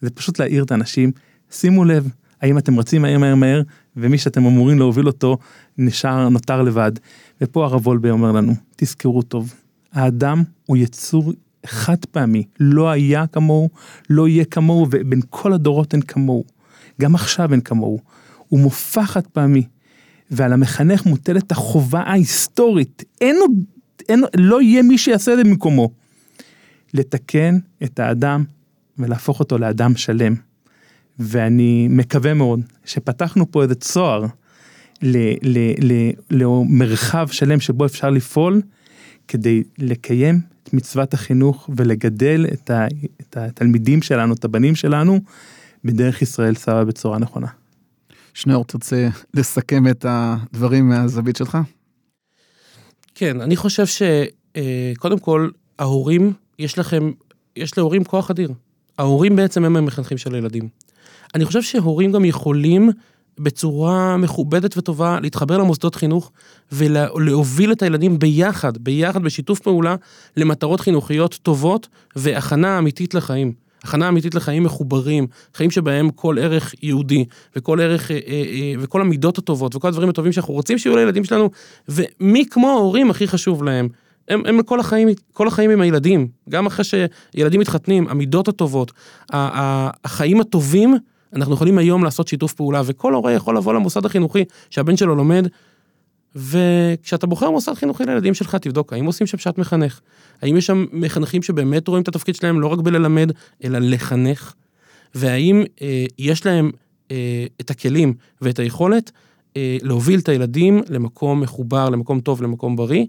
זה 0.00 0.10
פשוט 0.10 0.38
להעיר 0.38 0.64
את 0.64 0.70
האנשים, 0.70 1.12
שימו 1.50 1.84
לב, 1.84 2.08
האם 2.42 2.58
אתם 2.58 2.78
רצים 2.78 3.02
מהר 3.02 3.18
מהר 3.18 3.34
מהר, 3.34 3.62
ומי 3.96 4.18
שאתם 4.18 4.44
אמורים 4.44 4.78
להוביל 4.78 5.06
אותו 5.06 5.38
נשאר, 5.78 6.28
נותר 6.28 6.62
לבד. 6.62 6.92
ופה 7.40 7.64
הרב 7.64 7.86
וולבה 7.86 8.10
אומר 8.10 8.32
לנו, 8.32 8.54
תזכרו 8.76 9.22
טוב, 9.22 9.54
האדם 9.92 10.42
הוא 10.66 10.76
יצור 10.76 11.32
חד 11.66 12.04
פעמי, 12.10 12.44
לא 12.60 12.90
היה 12.90 13.26
כמוהו, 13.26 13.70
לא 14.10 14.28
יהיה 14.28 14.44
כמוהו, 14.44 14.86
ובין 14.90 15.20
כל 15.30 15.52
הדורות 15.52 15.92
אין 15.92 16.02
כמוהו. 16.02 16.44
גם 17.00 17.14
עכשיו 17.14 17.52
אין 17.52 17.60
כמוהו. 17.60 17.98
הוא 18.48 18.60
מופע 18.60 19.06
חד 19.06 19.26
פעמי, 19.26 19.62
ועל 20.30 20.52
המחנך 20.52 21.06
מוטלת 21.06 21.52
החובה 21.52 22.00
ההיסטורית, 22.00 23.04
אין 23.20 23.36
עוד, 23.40 23.50
אין, 24.08 24.24
לא 24.36 24.62
יהיה 24.62 24.82
מי 24.82 24.98
שיעשה 24.98 25.32
את 25.32 25.36
זה 25.36 25.44
במקומו. 25.44 25.90
לתקן 26.94 27.58
את 27.82 27.98
האדם 27.98 28.44
ולהפוך 28.98 29.40
אותו 29.40 29.58
לאדם 29.58 29.96
שלם. 29.96 30.34
ואני 31.18 31.88
מקווה 31.90 32.34
מאוד 32.34 32.60
שפתחנו 32.84 33.50
פה 33.50 33.62
איזה 33.62 33.74
צוהר 33.74 34.26
למרחב 36.30 37.28
שלם 37.30 37.60
שבו 37.60 37.86
אפשר 37.86 38.10
לפעול 38.10 38.62
כדי 39.28 39.62
לקיים 39.78 40.40
את 40.62 40.74
מצוות 40.74 41.14
החינוך 41.14 41.70
ולגדל 41.76 42.46
את, 42.52 42.70
את 43.20 43.36
התלמידים 43.36 44.02
שלנו, 44.02 44.34
את 44.34 44.44
הבנים 44.44 44.74
שלנו, 44.74 45.20
בדרך 45.84 46.22
ישראל 46.22 46.54
סבא 46.54 46.84
בצורה 46.84 47.18
נכונה. 47.18 47.46
שניאור, 48.34 48.64
תרצה 48.64 49.08
לסכם 49.34 49.88
את 49.88 50.06
הדברים 50.08 50.88
מהזווית 50.88 51.36
שלך? 51.36 51.58
כן, 53.14 53.40
אני 53.40 53.56
חושב 53.56 53.84
שקודם 53.86 55.18
כל, 55.18 55.48
ההורים, 55.78 56.32
יש 56.58 56.78
לכם, 56.78 57.10
יש 57.56 57.78
להורים 57.78 58.04
כוח 58.04 58.30
אדיר. 58.30 58.52
ההורים 58.98 59.36
בעצם 59.36 59.64
הם 59.64 59.76
המחנכים 59.76 60.18
של 60.18 60.34
הילדים. 60.34 60.68
אני 61.34 61.44
חושב 61.44 61.62
שהורים 61.62 62.12
גם 62.12 62.24
יכולים 62.24 62.90
בצורה 63.38 64.16
מכובדת 64.16 64.76
וטובה 64.76 65.20
להתחבר 65.20 65.58
למוסדות 65.58 65.94
חינוך 65.94 66.32
ולהוביל 66.72 67.72
את 67.72 67.82
הילדים 67.82 68.18
ביחד, 68.18 68.78
ביחד, 68.78 69.22
בשיתוף 69.22 69.60
פעולה, 69.60 69.96
למטרות 70.36 70.80
חינוכיות 70.80 71.38
טובות 71.42 71.88
והכנה 72.16 72.78
אמיתית 72.78 73.14
לחיים. 73.14 73.52
הכנה 73.84 74.08
אמיתית 74.08 74.34
לחיים 74.34 74.62
מחוברים, 74.62 75.26
חיים 75.54 75.70
שבהם 75.70 76.10
כל 76.10 76.36
ערך 76.38 76.74
יהודי, 76.82 77.24
וכל 77.56 77.80
ערך, 77.80 78.10
אה, 78.10 78.18
אה, 78.26 78.32
אה, 78.32 78.72
וכל 78.80 79.00
המידות 79.00 79.38
הטובות, 79.38 79.76
וכל 79.76 79.88
הדברים 79.88 80.08
הטובים 80.08 80.32
שאנחנו 80.32 80.54
רוצים 80.54 80.78
שיהיו 80.78 80.96
לילדים 80.96 81.24
שלנו, 81.24 81.50
ומי 81.88 82.44
כמו 82.50 82.68
ההורים 82.70 83.10
הכי 83.10 83.28
חשוב 83.28 83.64
להם. 83.64 83.88
הם, 84.28 84.42
הם 84.46 84.62
כל 84.62 84.80
החיים, 84.80 85.08
כל 85.32 85.48
החיים 85.48 85.70
עם 85.70 85.80
הילדים, 85.80 86.28
גם 86.48 86.66
אחרי 86.66 86.84
שילדים 86.84 87.60
מתחתנים, 87.60 88.08
המידות 88.08 88.48
הטובות, 88.48 88.92
החיים 89.30 90.40
הטובים, 90.40 90.96
אנחנו 91.32 91.54
יכולים 91.54 91.78
היום 91.78 92.04
לעשות 92.04 92.28
שיתוף 92.28 92.52
פעולה, 92.52 92.82
וכל 92.84 93.14
הורה 93.14 93.32
יכול 93.32 93.56
לבוא 93.56 93.74
למוסד 93.74 94.06
החינוכי 94.06 94.44
שהבן 94.70 94.96
שלו 94.96 95.14
לומד, 95.14 95.46
וכשאתה 96.36 97.26
בוחר 97.26 97.50
מוסד 97.50 97.74
חינוכי 97.74 98.04
לילדים 98.04 98.34
שלך, 98.34 98.54
תבדוק 98.54 98.92
האם 98.92 99.06
עושים 99.06 99.26
שם 99.26 99.38
שעת 99.38 99.58
מחנך, 99.58 100.00
האם 100.42 100.56
יש 100.56 100.66
שם 100.66 100.86
מחנכים 100.92 101.42
שבאמת 101.42 101.88
רואים 101.88 102.02
את 102.02 102.08
התפקיד 102.08 102.34
שלהם 102.34 102.60
לא 102.60 102.66
רק 102.66 102.78
בללמד, 102.78 103.32
אלא 103.64 103.78
לחנך, 103.78 104.54
והאם 105.14 105.62
אה, 105.82 106.04
יש 106.18 106.46
להם 106.46 106.70
אה, 107.10 107.46
את 107.60 107.70
הכלים 107.70 108.14
ואת 108.40 108.58
היכולת 108.58 109.10
אה, 109.56 109.76
להוביל 109.82 110.20
את 110.20 110.28
הילדים 110.28 110.82
למקום 110.88 111.40
מחובר, 111.40 111.88
למקום 111.88 112.20
טוב, 112.20 112.42
למקום 112.42 112.76
בריא. 112.76 113.06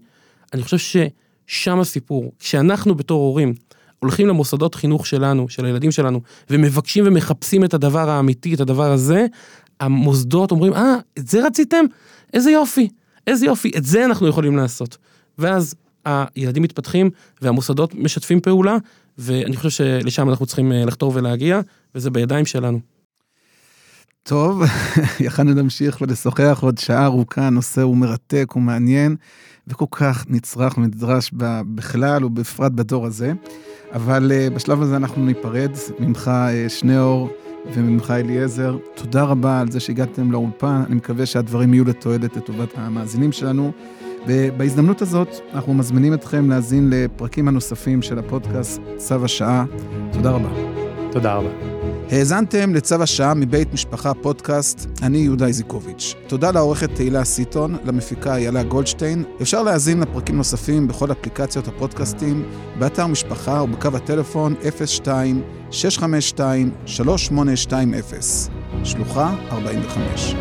אני 0.53 0.63
חושב 0.63 1.07
ששם 1.47 1.79
הסיפור. 1.79 2.31
כשאנחנו 2.39 2.95
בתור 2.95 3.21
הורים 3.21 3.53
הולכים 3.99 4.27
למוסדות 4.27 4.75
חינוך 4.75 5.07
שלנו, 5.07 5.49
של 5.49 5.65
הילדים 5.65 5.91
שלנו, 5.91 6.21
ומבקשים 6.49 7.03
ומחפשים 7.07 7.63
את 7.63 7.73
הדבר 7.73 8.09
האמיתי, 8.09 8.53
את 8.53 8.59
הדבר 8.59 8.91
הזה, 8.91 9.25
המוסדות 9.79 10.51
אומרים, 10.51 10.73
אה, 10.73 10.95
את 11.19 11.27
זה 11.27 11.45
רציתם? 11.45 11.85
איזה 12.33 12.51
יופי, 12.51 12.89
איזה 13.27 13.45
יופי, 13.45 13.71
את 13.77 13.83
זה 13.83 14.05
אנחנו 14.05 14.27
יכולים 14.27 14.57
לעשות. 14.57 14.97
ואז 15.37 15.75
הילדים 16.05 16.63
מתפתחים 16.63 17.09
והמוסדות 17.41 17.95
משתפים 17.95 18.41
פעולה, 18.41 18.77
ואני 19.17 19.55
חושב 19.55 19.69
שלשם 19.69 20.29
אנחנו 20.29 20.45
צריכים 20.45 20.71
אה, 20.71 20.85
לחתור 20.85 21.11
ולהגיע, 21.15 21.59
וזה 21.95 22.09
בידיים 22.09 22.45
שלנו. 22.45 22.79
טוב, 24.23 24.63
יכלנו 25.19 25.53
להמשיך 25.53 26.01
ולשוחח 26.01 26.59
עוד 26.61 26.77
שעה 26.77 27.05
ארוכה, 27.05 27.47
הנושא 27.47 27.81
הוא 27.81 27.97
מרתק, 27.97 28.47
הוא 28.53 28.63
מעניין, 28.63 29.15
וכל 29.67 29.85
כך 29.91 30.25
נצרך 30.29 30.77
ונדרש 30.77 31.31
בכלל 31.75 32.25
ובפרט 32.25 32.71
בדור 32.71 33.05
הזה. 33.05 33.33
אבל 33.93 34.31
uh, 34.31 34.53
בשלב 34.53 34.81
הזה 34.81 34.95
אנחנו 34.95 35.25
ניפרד 35.25 35.71
ממך, 35.99 36.27
uh, 36.27 36.69
שניאור, 36.69 37.29
וממך 37.73 38.11
אליעזר. 38.11 38.77
תודה 38.95 39.23
רבה 39.23 39.59
על 39.59 39.71
זה 39.71 39.79
שהגעתם 39.79 40.31
לאולפן, 40.31 40.83
אני 40.87 40.95
מקווה 40.95 41.25
שהדברים 41.25 41.73
יהיו 41.73 41.85
לתועלת 41.85 42.37
לטובת 42.37 42.69
המאזינים 42.75 43.31
שלנו. 43.31 43.71
ובהזדמנות 44.27 45.01
הזאת, 45.01 45.27
אנחנו 45.53 45.73
מזמינים 45.73 46.13
אתכם 46.13 46.49
להאזין 46.49 46.89
לפרקים 46.89 47.47
הנוספים 47.47 48.01
של 48.01 48.19
הפודקאסט 48.19 48.81
צו 48.97 49.25
השעה. 49.25 49.65
תודה 50.11 50.31
רבה. 50.31 50.49
תודה 51.11 51.35
רבה. 51.35 51.80
האזנתם 52.11 52.73
לצו 52.73 53.03
השעה 53.03 53.33
מבית 53.33 53.73
משפחה 53.73 54.13
פודקאסט, 54.13 54.89
אני 55.01 55.17
יהודה 55.17 55.47
איזיקוביץ'. 55.47 56.15
תודה 56.27 56.51
לעורכת 56.51 56.95
תהילה 56.95 57.23
סיטון, 57.23 57.77
למפיקה 57.83 58.35
איילה 58.35 58.63
גולדשטיין. 58.63 59.23
אפשר 59.41 59.63
להאזין 59.63 59.99
לפרקים 59.99 60.37
נוספים 60.37 60.87
בכל 60.87 61.11
אפליקציות 61.11 61.67
הפודקאסטים, 61.67 62.45
באתר 62.79 63.07
משפחה 63.07 63.63
ובקו 63.63 63.89
הטלפון 63.93 64.55
02-652-3820, 65.71 65.73
שלוחה 68.83 69.35
45. 69.51 70.35